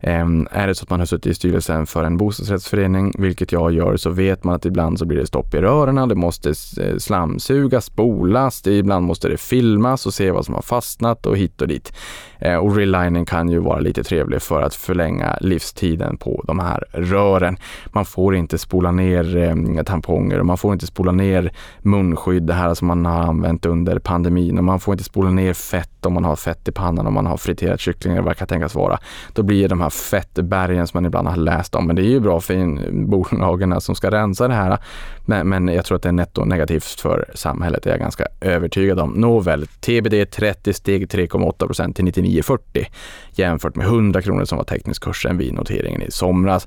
Ehm, 0.00 0.48
är 0.50 0.66
det 0.66 0.74
så 0.74 0.82
att 0.82 0.90
man 0.90 1.00
har 1.00 1.06
suttit 1.06 1.26
i 1.26 1.34
styrelsen 1.34 1.86
för 1.86 2.04
en 2.04 2.16
bostadsrättsförening, 2.16 3.12
vilket 3.18 3.52
jag 3.52 3.72
gör, 3.72 3.96
så 3.96 4.10
vet 4.10 4.44
man 4.44 4.54
att 4.54 4.64
ibland 4.64 4.98
så 4.98 5.06
blir 5.06 5.18
det 5.18 5.26
stopp 5.26 5.54
i 5.54 5.58
rören, 5.58 6.08
det 6.08 6.14
måste 6.14 6.48
eh, 6.48 6.96
slamsugas, 6.98 7.84
spolas, 7.84 8.62
det, 8.62 8.78
ibland 8.78 9.06
måste 9.06 9.28
det 9.28 9.36
filmas 9.36 10.06
och 10.06 10.14
se 10.14 10.30
vad 10.30 10.44
som 10.44 10.54
har 10.54 10.62
fastnat 10.62 11.26
och 11.26 11.36
hit 11.36 11.62
och 11.62 11.68
dit. 11.68 11.92
Ehm, 12.38 12.60
och 12.60 12.76
relining 12.76 13.24
kan 13.24 13.48
ju 13.48 13.58
vara 13.58 13.80
lite 13.80 14.04
trevlig 14.04 14.42
för 14.42 14.62
att 14.62 14.74
förlänga 14.74 15.38
livstiden 15.40 16.16
på 16.16 16.44
de 16.46 16.58
här 16.58 16.84
rören. 16.92 17.56
Man 17.92 18.04
får 18.04 18.36
inte 18.36 18.58
spola 18.58 18.90
ner 18.90 19.36
eh, 19.36 19.82
tamponger 19.82 20.38
och 20.40 20.46
man 20.46 20.58
får 20.58 20.72
inte 20.72 20.86
spola 20.86 21.12
ner 21.12 21.52
munskydd, 21.82 22.42
det 22.42 22.54
här 22.54 22.74
som 22.74 22.88
man 22.88 23.06
har 23.06 23.22
använt 23.22 23.66
under 23.66 23.98
pandemin 23.98 24.58
och 24.58 24.64
man 24.64 24.80
får 24.80 24.94
inte 24.94 25.04
spola 25.04 25.30
ner 25.30 25.52
fett 25.52 25.97
om 26.06 26.14
man 26.14 26.24
har 26.24 26.36
fett 26.36 26.68
i 26.68 26.72
pannan 26.72 27.06
om 27.06 27.14
man 27.14 27.26
har 27.26 27.36
friterat 27.36 27.80
kyckling 27.80 28.12
eller 28.12 28.22
vad 28.22 28.30
det 28.30 28.38
kan 28.38 28.48
tänkas 28.48 28.74
vara. 28.74 28.98
Då 29.32 29.42
blir 29.42 29.68
de 29.68 29.80
här 29.80 29.90
fettbergen 29.90 30.86
som 30.86 30.96
man 30.96 31.06
ibland 31.06 31.28
har 31.28 31.36
läst 31.36 31.74
om, 31.74 31.86
men 31.86 31.96
det 31.96 32.02
är 32.02 32.10
ju 32.10 32.20
bra 32.20 32.40
för 32.40 32.90
bolagen 33.06 33.80
som 33.80 33.94
ska 33.94 34.10
rensa 34.10 34.48
det 34.48 34.54
här. 34.54 34.78
Men, 35.26 35.48
men 35.48 35.68
jag 35.68 35.84
tror 35.84 35.96
att 35.96 36.02
det 36.02 36.08
är 36.08 36.12
netto 36.12 36.44
negativt 36.44 37.00
för 37.00 37.30
samhället, 37.34 37.82
det 37.82 37.90
är 37.90 37.92
jag 37.92 38.00
ganska 38.00 38.26
övertygad 38.40 39.00
om. 39.00 39.10
Nåväl, 39.10 39.66
TBD 39.66 40.30
30 40.30 40.72
steg 40.72 41.06
3,8 41.06 41.66
procent 41.66 41.96
till 41.96 42.04
99,40 42.04 42.86
jämfört 43.32 43.76
med 43.76 43.86
100 43.86 44.22
kronor 44.22 44.44
som 44.44 44.58
var 44.58 44.64
teknisk-kursen 44.64 45.38
vid 45.38 45.54
noteringen 45.54 46.02
i 46.02 46.10
somras. 46.10 46.66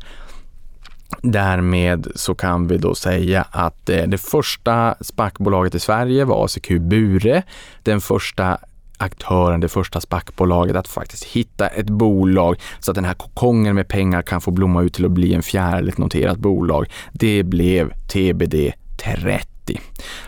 Därmed 1.22 2.08
så 2.16 2.36
kan 2.36 2.68
vi 2.68 2.78
då 2.78 2.96
säga 2.96 3.46
att 3.52 3.90
eh, 3.90 4.04
det 4.04 4.18
första 4.18 4.96
SPAC-bolaget 5.02 5.76
i 5.76 5.80
Sverige 5.80 6.26
var 6.26 6.46
ACQ 6.46 6.70
Bure. 6.70 7.44
Den 7.84 8.02
första 8.02 8.58
aktören, 9.02 9.60
det 9.60 9.68
första 9.68 10.00
SPAC-bolaget 10.02 10.76
att 10.76 10.88
faktiskt 10.88 11.24
hitta 11.24 11.68
ett 11.68 11.90
bolag 11.90 12.60
så 12.80 12.92
att 12.92 12.96
den 12.96 13.06
här 13.06 13.14
kokongen 13.14 13.76
med 13.76 13.88
pengar 13.88 14.22
kan 14.22 14.42
få 14.42 14.52
blomma 14.52 14.82
ut 14.82 14.94
till 14.94 15.06
att 15.06 15.12
bli 15.12 15.34
en 15.34 15.44
fjärligt 15.44 15.98
noterat 15.98 16.38
bolag. 16.38 16.88
Det 17.14 17.44
blev 17.44 17.94
TBD 18.08 18.56
30. 19.04 19.82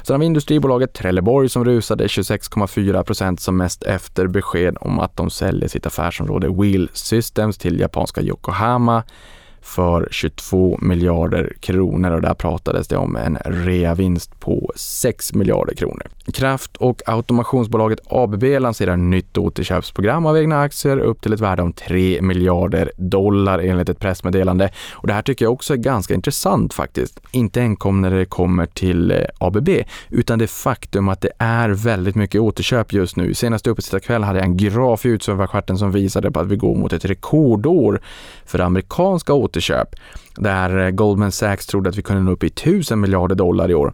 Sen 0.03 0.13
har 0.13 0.17
vi 0.19 0.25
industribolaget 0.25 0.93
Trelleborg 0.93 1.49
som 1.49 1.65
rusade 1.65 2.07
26,4 2.07 3.03
procent 3.03 3.39
som 3.39 3.57
mest 3.57 3.83
efter 3.83 4.27
besked 4.27 4.77
om 4.81 4.99
att 4.99 5.17
de 5.17 5.29
säljer 5.29 5.67
sitt 5.67 5.85
affärsområde 5.85 6.49
Wheel 6.49 6.89
Systems 6.93 7.57
till 7.57 7.79
japanska 7.79 8.21
Yokohama 8.21 9.03
för 9.63 10.07
22 10.11 10.77
miljarder 10.81 11.53
kronor 11.59 12.11
och 12.11 12.21
där 12.21 12.33
pratades 12.33 12.87
det 12.87 12.97
om 12.97 13.15
en 13.15 13.37
reavinst 13.45 14.39
på 14.39 14.71
6 14.75 15.33
miljarder 15.33 15.75
kronor. 15.75 16.07
Kraft 16.33 16.77
och 16.77 17.01
automationsbolaget 17.05 17.99
ABB 18.09 18.43
lanserar 18.43 18.97
nytt 18.97 19.37
återköpsprogram 19.37 20.25
av 20.25 20.37
egna 20.37 20.61
aktier 20.61 20.97
upp 20.97 21.21
till 21.21 21.33
ett 21.33 21.39
värde 21.39 21.61
om 21.61 21.73
3 21.73 22.21
miljarder 22.21 22.91
dollar 22.97 23.59
enligt 23.59 23.89
ett 23.89 23.99
pressmeddelande. 23.99 24.69
Och 24.91 25.07
det 25.07 25.13
här 25.13 25.21
tycker 25.21 25.45
jag 25.45 25.53
också 25.53 25.73
är 25.73 25.77
ganska 25.77 26.13
intressant 26.13 26.73
faktiskt. 26.73 27.19
Inte 27.31 27.61
enkom 27.61 28.01
när 28.01 28.11
det 28.11 28.25
kommer 28.25 28.65
till 28.65 29.11
eh, 29.11 29.17
ABB, 29.37 29.69
utan 30.09 30.39
det 30.39 30.47
faktum 30.47 31.09
att 31.09 31.21
det 31.21 31.31
är 31.37 31.69
väldigt 31.69 32.15
mycket 32.15 32.41
återköp 32.41 32.93
just 32.93 33.15
nu. 33.15 33.33
Senast 33.33 33.67
uppesittarkväll 33.67 34.23
hade 34.23 34.39
jag 34.39 34.45
en 34.45 34.57
graf 34.57 35.05
i 35.05 35.09
Utsövakvarten 35.09 35.77
som 35.77 35.91
visade 35.91 36.31
på 36.31 36.39
att 36.39 36.47
vi 36.47 36.55
går 36.55 36.75
mot 36.75 36.93
ett 36.93 37.05
rekordår 37.05 38.01
för 38.45 38.59
amerikanska 38.59 39.33
återköp 39.33 39.52
återköp, 39.53 39.95
där 40.35 40.85
eh, 40.85 40.89
Goldman 40.91 41.31
Sachs 41.31 41.65
trodde 41.65 41.89
att 41.89 41.97
vi 41.97 42.01
kunde 42.01 42.21
nå 42.21 42.31
upp 42.31 42.43
i 42.43 42.47
1000 42.47 42.99
miljarder 42.99 43.35
dollar 43.35 43.71
i 43.71 43.73
år. 43.73 43.93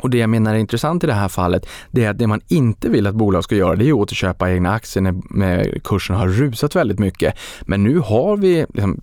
Och 0.00 0.10
det 0.10 0.18
jag 0.18 0.30
menar 0.30 0.54
är 0.54 0.58
intressant 0.58 1.04
i 1.04 1.06
det 1.06 1.12
här 1.12 1.28
fallet, 1.28 1.66
det 1.90 2.04
är 2.04 2.10
att 2.10 2.18
det 2.18 2.26
man 2.26 2.40
inte 2.48 2.88
vill 2.88 3.06
att 3.06 3.14
bolag 3.14 3.44
ska 3.44 3.54
göra, 3.54 3.76
det 3.76 3.84
är 3.84 3.92
att 3.92 3.98
återköpa 3.98 4.50
egna 4.50 4.72
aktier 4.72 5.14
när 5.30 5.78
kursen 5.84 6.16
har 6.16 6.28
rusat 6.28 6.76
väldigt 6.76 6.98
mycket. 6.98 7.34
Men 7.66 7.82
nu 7.82 7.98
har 7.98 8.36
vi, 8.36 8.66
liksom, 8.68 9.00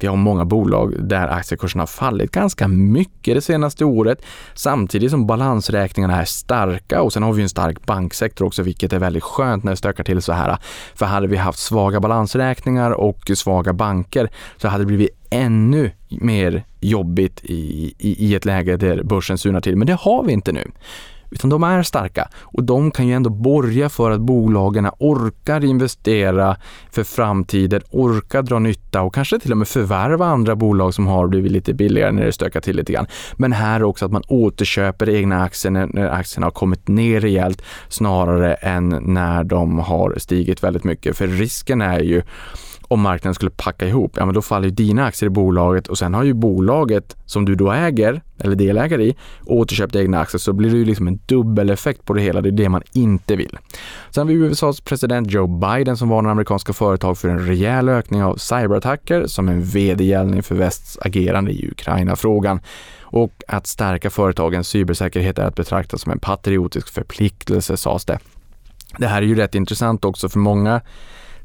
vi 0.00 0.06
har 0.06 0.16
många 0.16 0.44
bolag 0.44 0.94
där 0.98 1.28
aktiekursen 1.28 1.80
har 1.80 1.86
fallit 1.86 2.30
ganska 2.30 2.68
mycket 2.68 3.34
det 3.34 3.40
senaste 3.40 3.84
året, 3.84 4.22
samtidigt 4.54 5.10
som 5.10 5.26
balansräkningarna 5.26 6.20
är 6.20 6.24
starka 6.24 7.02
och 7.02 7.12
sen 7.12 7.22
har 7.22 7.32
vi 7.32 7.42
en 7.42 7.48
stark 7.48 7.86
banksektor 7.86 8.46
också, 8.46 8.62
vilket 8.62 8.92
är 8.92 8.98
väldigt 8.98 9.22
skönt 9.22 9.64
när 9.64 9.72
det 9.72 9.76
stökar 9.76 10.04
till 10.04 10.22
så 10.22 10.32
här. 10.32 10.58
För 10.94 11.06
hade 11.06 11.26
vi 11.26 11.36
haft 11.36 11.58
svaga 11.58 12.00
balansräkningar 12.00 12.90
och 12.90 13.30
svaga 13.34 13.72
banker 13.72 14.30
så 14.56 14.68
hade 14.68 14.82
det 14.84 14.86
blivit 14.86 15.10
ännu 15.30 15.90
mer 16.08 16.64
jobbigt 16.80 17.40
i, 17.44 17.94
i, 17.98 18.26
i 18.26 18.34
ett 18.34 18.44
läge 18.44 18.76
där 18.76 19.02
börsen 19.02 19.38
surnar 19.38 19.60
till. 19.60 19.76
Men 19.76 19.86
det 19.86 19.94
har 19.94 20.24
vi 20.24 20.32
inte 20.32 20.52
nu 20.52 20.70
utan 21.30 21.50
de 21.50 21.62
är 21.62 21.82
starka 21.82 22.28
och 22.40 22.64
de 22.64 22.90
kan 22.90 23.06
ju 23.06 23.14
ändå 23.14 23.30
borga 23.30 23.88
för 23.88 24.10
att 24.10 24.20
bolagen 24.20 24.90
orkar 24.98 25.64
investera 25.64 26.56
för 26.90 27.04
framtiden, 27.04 27.82
orkar 27.90 28.42
dra 28.42 28.58
nytta 28.58 29.02
och 29.02 29.14
kanske 29.14 29.38
till 29.38 29.52
och 29.52 29.58
med 29.58 29.68
förvärva 29.68 30.26
andra 30.26 30.56
bolag 30.56 30.94
som 30.94 31.06
har 31.06 31.28
blivit 31.28 31.52
lite 31.52 31.74
billigare 31.74 32.12
när 32.12 32.24
det 32.24 32.32
stökar 32.32 32.60
till 32.60 32.76
lite 32.76 32.92
grann. 32.92 33.06
Men 33.36 33.52
här 33.52 33.82
också 33.82 34.04
att 34.04 34.12
man 34.12 34.22
återköper 34.28 35.08
egna 35.08 35.42
aktier 35.42 35.70
när, 35.70 35.86
när 35.86 36.08
aktierna 36.08 36.46
har 36.46 36.50
kommit 36.50 36.88
ner 36.88 37.20
rejält 37.20 37.62
snarare 37.88 38.54
än 38.54 38.88
när 38.88 39.44
de 39.44 39.78
har 39.78 40.14
stigit 40.18 40.62
väldigt 40.62 40.84
mycket. 40.84 41.16
För 41.16 41.26
risken 41.26 41.80
är 41.82 42.00
ju 42.00 42.22
om 42.88 43.00
marknaden 43.00 43.34
skulle 43.34 43.50
packa 43.50 43.86
ihop, 43.86 44.12
ja 44.16 44.26
men 44.26 44.34
då 44.34 44.42
faller 44.42 44.68
ju 44.68 44.74
dina 44.74 45.04
aktier 45.04 45.26
i 45.26 45.30
bolaget 45.30 45.86
och 45.86 45.98
sen 45.98 46.14
har 46.14 46.24
ju 46.24 46.34
bolaget 46.34 47.16
som 47.26 47.44
du 47.44 47.54
då 47.54 47.72
äger, 47.72 48.22
eller 48.38 48.56
delägare 48.56 49.04
i, 49.04 49.16
återköpt 49.46 49.96
egna 49.96 50.20
aktier 50.20 50.38
så 50.38 50.52
blir 50.52 50.70
det 50.70 50.76
ju 50.76 50.84
liksom 50.84 51.08
en 51.08 51.20
dubbeleffekt 51.26 52.04
på 52.04 52.12
det 52.12 52.20
hela. 52.20 52.40
Det 52.40 52.48
är 52.48 52.52
det 52.52 52.68
man 52.68 52.82
inte 52.92 53.36
vill. 53.36 53.58
Sen 54.10 54.26
har 54.26 54.34
vi 54.34 54.34
USAs 54.34 54.80
president 54.80 55.30
Joe 55.30 55.46
Biden 55.46 55.96
som 55.96 56.08
varnar 56.08 56.30
amerikanska 56.30 56.72
företag 56.72 57.18
för 57.18 57.28
en 57.28 57.46
rejäl 57.46 57.88
ökning 57.88 58.22
av 58.22 58.36
cyberattacker 58.36 59.26
som 59.26 59.48
en 59.48 59.62
vedergällning 59.62 60.42
för 60.42 60.54
västs 60.54 60.98
agerande 61.00 61.50
i 61.50 61.68
Ukraina-frågan 61.70 62.60
och 63.00 63.42
att 63.48 63.66
stärka 63.66 64.10
företagens 64.10 64.68
cybersäkerhet 64.68 65.38
är 65.38 65.44
att 65.44 65.54
betrakta 65.54 65.98
som 65.98 66.12
en 66.12 66.18
patriotisk 66.18 66.88
förpliktelse 66.88 67.76
sades 67.76 68.04
det. 68.04 68.18
Det 68.98 69.06
här 69.06 69.22
är 69.22 69.26
ju 69.26 69.34
rätt 69.34 69.54
intressant 69.54 70.04
också 70.04 70.28
för 70.28 70.38
många 70.38 70.80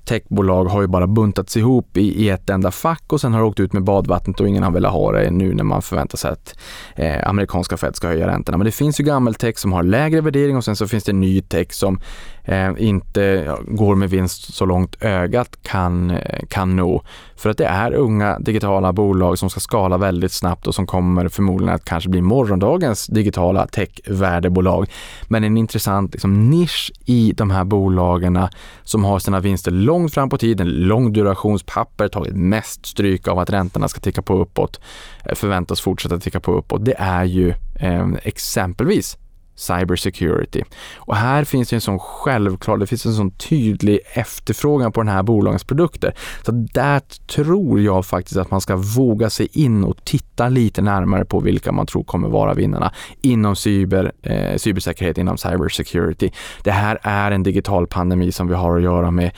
techbolag 0.06 0.66
har 0.66 0.82
ju 0.82 0.88
bara 0.88 1.08
buntats 1.08 1.58
ihop 1.58 1.98
i, 1.98 2.24
i 2.26 2.30
ett 2.30 2.50
enda 2.50 2.72
fack 2.72 3.14
och 3.14 3.22
sen 3.22 3.34
har 3.34 3.40
det 3.40 3.46
åkt 3.46 3.60
ut 3.60 3.74
med 3.74 3.84
badvattnet 3.84 4.40
och 4.40 4.48
ingen 4.48 4.64
har 4.64 4.72
velat 4.72 4.92
ha 4.92 5.12
det 5.12 5.32
nu 5.32 5.54
när 5.54 5.64
man 5.64 5.82
förväntar 5.82 6.18
sig 6.18 6.32
att 6.32 6.56
eh, 6.96 7.30
amerikanska 7.30 7.78
Fed 7.78 7.96
ska 7.96 8.08
höja 8.08 8.28
räntorna. 8.28 8.58
Men 8.58 8.66
det 8.66 8.72
finns 8.72 9.00
ju 9.00 9.04
gammal 9.04 9.36
tech 9.36 9.58
som 9.58 9.74
har 9.74 9.84
lägre 9.84 10.22
värdering 10.22 10.58
och 10.58 10.66
sen 10.66 10.76
så 10.76 10.88
finns 10.88 11.04
det 11.04 11.14
ny 11.14 11.42
tech 11.42 11.72
som 11.72 12.00
Eh, 12.46 12.72
inte 12.78 13.56
går 13.68 13.96
med 13.96 14.10
vinst 14.10 14.54
så 14.54 14.66
långt 14.66 15.04
ögat 15.04 15.58
kan, 15.62 16.12
eh, 16.12 16.40
kan 16.50 16.76
nå. 16.76 17.04
För 17.36 17.50
att 17.50 17.58
det 17.58 17.66
är 17.66 17.94
unga 17.94 18.40
digitala 18.40 18.94
bolag 18.94 19.40
som 19.40 19.50
ska 19.50 19.60
skala 19.60 19.98
väldigt 19.98 20.32
snabbt 20.32 20.68
och 20.68 20.76
som 20.76 20.88
kommer 20.88 21.30
förmodligen 21.30 21.76
att 21.76 21.86
kanske 21.86 22.10
bli 22.10 22.22
morgondagens 22.22 23.08
digitala 23.08 23.68
techvärdebolag. 23.68 24.90
Men 25.28 25.44
en 25.44 25.58
intressant 25.58 26.14
liksom, 26.14 26.50
nisch 26.50 26.92
i 27.06 27.34
de 27.38 27.52
här 27.52 27.64
bolagen 27.64 28.48
som 28.84 29.04
har 29.04 29.20
sina 29.20 29.40
vinster 29.40 29.72
långt 29.72 30.14
fram 30.14 30.30
på 30.30 30.38
tiden, 30.38 30.68
lång 30.70 31.14
durationspapper, 31.14 32.08
tagit 32.08 32.36
mest 32.36 32.86
stryk 32.86 33.28
av 33.28 33.40
att 33.40 33.50
räntorna 33.50 33.88
ska 33.88 34.00
ticka 34.00 34.22
på 34.22 34.34
uppåt, 34.34 34.80
eh, 35.26 35.36
förväntas 35.36 35.82
fortsätta 35.82 36.20
ticka 36.20 36.40
på 36.40 36.52
uppåt. 36.52 36.86
Det 36.86 36.96
är 36.98 37.24
ju 37.24 37.54
eh, 37.76 38.08
exempelvis 38.24 39.18
cybersecurity. 39.56 40.64
Och 40.96 41.16
här 41.16 41.44
finns 41.44 41.70
det 41.70 41.76
en 41.76 41.82
sån 41.82 42.00
självklar, 42.00 42.78
det 42.78 42.88
finns 42.88 43.06
en 43.06 43.14
sån 43.14 43.32
tydlig 43.32 44.00
efterfrågan 44.14 44.92
på 44.92 45.02
den 45.02 45.08
här 45.08 45.24
bolagens 45.24 45.64
produkter. 45.64 46.14
Så 46.46 46.52
där 46.52 47.00
tror 47.36 47.82
jag 47.82 48.06
faktiskt 48.06 48.38
att 48.38 48.52
man 48.52 48.62
ska 48.62 48.76
våga 48.76 49.30
sig 49.30 49.48
in 49.52 49.84
och 49.84 49.98
titta 50.04 50.50
lite 50.50 50.82
närmare 50.82 51.26
på 51.26 51.40
vilka 51.40 51.72
man 51.72 51.86
tror 51.86 52.04
kommer 52.04 52.30
vara 52.30 52.54
vinnarna 52.54 52.94
inom 53.22 53.56
cyber, 53.56 54.12
eh, 54.22 54.58
cybersäkerhet, 54.58 55.18
inom 55.18 55.38
cybersecurity. 55.38 56.32
Det 56.64 56.72
här 56.72 57.00
är 57.02 57.32
en 57.32 57.44
digital 57.44 57.88
pandemi 57.88 58.32
som 58.32 58.48
vi 58.48 58.54
har 58.54 58.78
att 58.78 58.84
göra 58.84 59.12
med 59.12 59.32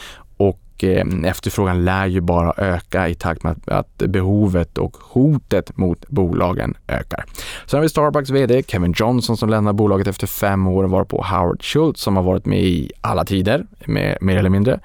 och 0.75 0.83
eh, 0.83 1.05
efterfrågan 1.23 1.85
lär 1.85 2.05
ju 2.05 2.21
bara 2.21 2.53
öka 2.57 3.09
i 3.09 3.15
takt 3.15 3.43
med 3.43 3.55
att 3.67 3.97
behovet 3.97 4.77
och 4.77 4.97
hotet 5.01 5.77
mot 5.77 6.07
bolagen 6.07 6.77
ökar. 6.88 7.25
Sen 7.65 7.77
har 7.77 7.81
vi 7.81 7.89
Starbucks 7.89 8.29
VD 8.29 8.63
Kevin 8.67 8.93
Johnson 8.97 9.38
som 9.38 9.49
lämnar 9.49 9.73
bolaget 9.73 10.07
efter 10.07 10.27
fem 10.27 10.67
år 10.67 10.83
varpå 10.83 10.95
var 10.95 11.03
på 11.03 11.35
Howard 11.35 11.63
Schultz 11.63 12.01
som 12.01 12.15
har 12.15 12.23
varit 12.23 12.45
med 12.45 12.63
i 12.63 12.91
alla 13.01 13.25
tider, 13.25 13.65
mer, 13.85 14.17
mer 14.21 14.38
eller 14.38 14.49
mindre 14.49 14.79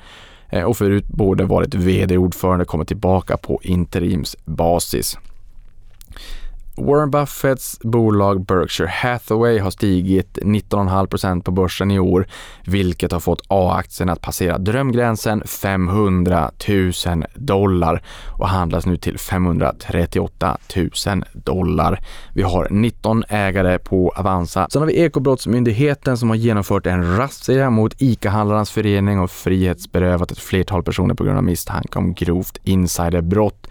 eh, 0.49 0.65
och 0.65 0.77
förut 0.77 1.07
både 1.09 1.45
varit 1.45 1.75
VD-ordförande 1.75 2.63
och 2.63 2.69
kommit 2.69 2.89
tillbaka 2.89 3.37
på 3.37 3.61
interimsbasis. 3.63 5.19
Warren 6.81 7.11
Buffetts 7.11 7.79
bolag 7.83 8.45
Berkshire 8.45 8.89
Hathaway 8.89 9.59
har 9.59 9.71
stigit 9.71 10.39
19,5% 10.43 11.43
på 11.43 11.51
börsen 11.51 11.91
i 11.91 11.99
år, 11.99 12.27
vilket 12.65 13.13
har 13.13 13.21
fått 13.21 13.43
A-aktien 13.49 14.09
att 14.09 14.21
passera 14.21 14.59
drömgränsen 14.59 15.43
500 15.47 16.51
000 16.69 17.25
dollar 17.35 18.03
och 18.39 18.49
handlas 18.49 18.87
nu 18.87 18.97
till 18.97 19.19
538 19.19 20.59
000 20.77 21.25
dollar. 21.33 22.01
Vi 22.35 22.43
har 22.43 22.69
19 22.71 23.25
ägare 23.29 23.79
på 23.79 24.13
Avanza. 24.17 24.67
Sen 24.71 24.83
har 24.83 24.87
vi 24.87 25.01
Ekobrottsmyndigheten 25.01 26.19
som 26.19 26.29
har 26.29 26.37
genomfört 26.37 26.87
en 26.87 27.17
razzia 27.17 27.71
mot 27.71 27.95
ICA-handlarnas 27.99 28.71
förening 28.71 29.21
och 29.21 29.31
frihetsberövat 29.31 30.31
ett 30.31 30.39
flertal 30.39 30.83
personer 30.83 31.15
på 31.15 31.25
grund 31.25 31.39
av 31.39 31.45
misstanke 31.45 31.99
om 31.99 32.15
grovt 32.15 32.59
insiderbrott. 32.65 33.67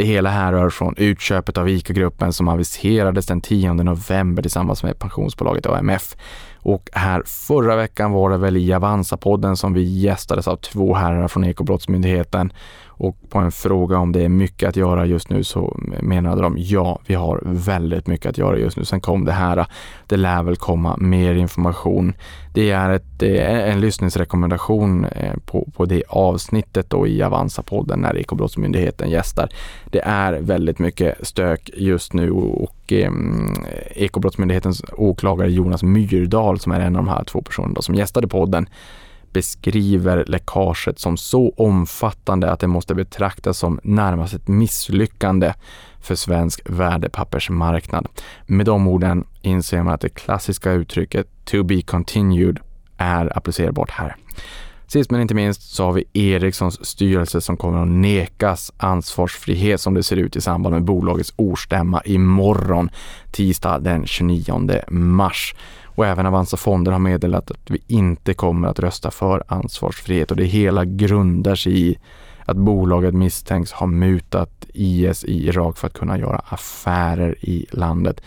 Det 0.00 0.06
hela 0.06 0.30
härrör 0.30 0.70
från 0.70 0.94
utköpet 0.96 1.58
av 1.58 1.68
ICA-gruppen 1.68 2.32
som 2.32 2.48
aviserades 2.48 3.26
den 3.26 3.40
10 3.40 3.72
november 3.72 4.42
tillsammans 4.42 4.82
med 4.82 4.98
pensionsbolaget 4.98 5.66
AMF. 5.66 6.16
Och 6.58 6.90
här 6.92 7.22
förra 7.26 7.76
veckan 7.76 8.12
var 8.12 8.30
det 8.30 8.36
väl 8.36 8.56
i 8.56 8.72
Avanza-podden 8.72 9.54
som 9.56 9.72
vi 9.72 9.82
gästades 9.82 10.48
av 10.48 10.56
två 10.56 10.94
herrar 10.94 11.28
från 11.28 11.44
Ekobrottsmyndigheten 11.44 12.52
och 13.00 13.16
på 13.28 13.38
en 13.38 13.52
fråga 13.52 13.98
om 13.98 14.12
det 14.12 14.24
är 14.24 14.28
mycket 14.28 14.68
att 14.68 14.76
göra 14.76 15.06
just 15.06 15.30
nu 15.30 15.44
så 15.44 15.80
menade 16.00 16.42
de 16.42 16.54
ja, 16.58 17.00
vi 17.06 17.14
har 17.14 17.40
väldigt 17.44 18.06
mycket 18.06 18.26
att 18.26 18.38
göra 18.38 18.58
just 18.58 18.76
nu. 18.76 18.84
Sen 18.84 19.00
kom 19.00 19.24
det 19.24 19.32
här, 19.32 19.66
det 20.06 20.16
lär 20.16 20.42
väl 20.42 20.56
komma 20.56 20.96
mer 20.96 21.34
information. 21.34 22.12
Det 22.54 22.70
är 22.70 22.90
ett, 22.90 23.22
en 23.22 23.80
lyssningsrekommendation 23.80 25.04
eh, 25.04 25.34
på, 25.44 25.68
på 25.76 25.84
det 25.84 26.02
avsnittet 26.08 26.90
då 26.90 27.06
i 27.06 27.22
Avanza-podden 27.22 27.96
när 27.96 28.16
Ekobrottsmyndigheten 28.16 29.10
gästar. 29.10 29.48
Det 29.90 30.00
är 30.04 30.32
väldigt 30.40 30.78
mycket 30.78 31.26
stök 31.26 31.70
just 31.74 32.12
nu 32.12 32.30
och 32.30 32.92
eh, 32.92 33.12
Ekobrottsmyndighetens 33.90 34.82
åklagare 34.92 35.50
Jonas 35.50 35.82
Myrdal 35.82 36.58
som 36.58 36.72
är 36.72 36.80
en 36.80 36.96
av 36.96 37.04
de 37.04 37.08
här 37.08 37.24
två 37.24 37.42
personerna 37.42 37.82
som 37.82 37.94
gästade 37.94 38.28
podden 38.28 38.68
beskriver 39.32 40.24
läckaget 40.26 40.98
som 40.98 41.16
så 41.16 41.54
omfattande 41.56 42.50
att 42.50 42.60
det 42.60 42.66
måste 42.66 42.94
betraktas 42.94 43.58
som 43.58 43.80
närmast 43.82 44.34
ett 44.34 44.48
misslyckande 44.48 45.54
för 46.00 46.14
svensk 46.14 46.60
värdepappersmarknad. 46.64 48.08
Med 48.46 48.66
de 48.66 48.88
orden 48.88 49.24
inser 49.42 49.82
man 49.82 49.94
att 49.94 50.00
det 50.00 50.08
klassiska 50.08 50.72
uttrycket 50.72 51.26
to 51.44 51.62
be 51.62 51.82
continued 51.82 52.58
är 52.96 53.36
applicerbart 53.38 53.90
här. 53.90 54.16
Sist 54.92 55.10
men 55.10 55.20
inte 55.20 55.34
minst 55.34 55.74
så 55.74 55.84
har 55.84 55.92
vi 55.92 56.04
Ericssons 56.12 56.86
styrelse 56.86 57.40
som 57.40 57.56
kommer 57.56 57.82
att 57.82 57.88
nekas 57.88 58.72
ansvarsfrihet 58.76 59.80
som 59.80 59.94
det 59.94 60.02
ser 60.02 60.16
ut 60.16 60.36
i 60.36 60.40
samband 60.40 60.72
med 60.74 60.84
bolagets 60.84 61.34
årsstämma 61.36 62.02
imorgon, 62.04 62.90
tisdag 63.30 63.78
den 63.78 64.06
29 64.06 64.80
mars. 64.88 65.54
Och 65.84 66.06
även 66.06 66.26
Avanza 66.26 66.56
Fonder 66.56 66.92
har 66.92 66.98
meddelat 66.98 67.50
att 67.50 67.70
vi 67.70 67.78
inte 67.86 68.34
kommer 68.34 68.68
att 68.68 68.78
rösta 68.78 69.10
för 69.10 69.44
ansvarsfrihet 69.48 70.30
och 70.30 70.36
det 70.36 70.44
hela 70.44 70.84
grundar 70.84 71.54
sig 71.54 71.88
i 71.88 71.98
att 72.44 72.56
bolaget 72.56 73.14
misstänks 73.14 73.72
ha 73.72 73.86
mutat 73.86 74.66
IS 74.74 75.24
i 75.24 75.46
Irak 75.46 75.78
för 75.78 75.86
att 75.86 75.98
kunna 75.98 76.18
göra 76.18 76.42
affärer 76.48 77.34
i 77.40 77.66
landet. 77.70 78.20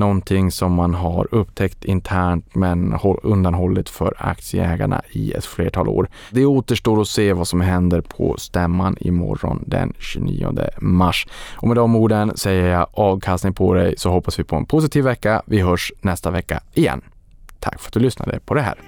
Någonting 0.00 0.50
som 0.50 0.72
man 0.72 0.94
har 0.94 1.28
upptäckt 1.30 1.84
internt 1.84 2.54
men 2.54 2.98
undanhållit 3.22 3.88
för 3.88 4.14
aktieägarna 4.18 5.02
i 5.10 5.32
ett 5.32 5.44
flertal 5.44 5.88
år. 5.88 6.08
Det 6.30 6.46
återstår 6.46 7.00
att 7.00 7.08
se 7.08 7.32
vad 7.32 7.48
som 7.48 7.60
händer 7.60 8.00
på 8.00 8.36
stämman 8.38 8.96
imorgon 9.00 9.64
den 9.66 9.92
29 9.98 10.52
mars. 10.78 11.26
Och 11.56 11.68
med 11.68 11.76
de 11.76 11.96
orden 11.96 12.36
säger 12.36 12.64
jag 12.64 12.86
avkastning 12.92 13.54
på 13.54 13.74
dig 13.74 13.94
så 13.96 14.10
hoppas 14.10 14.38
vi 14.38 14.44
på 14.44 14.56
en 14.56 14.66
positiv 14.66 15.04
vecka. 15.04 15.42
Vi 15.46 15.60
hörs 15.60 15.92
nästa 16.00 16.30
vecka 16.30 16.60
igen. 16.74 17.02
Tack 17.58 17.80
för 17.80 17.88
att 17.88 17.92
du 17.92 18.00
lyssnade 18.00 18.40
på 18.40 18.54
det 18.54 18.62
här. 18.62 18.78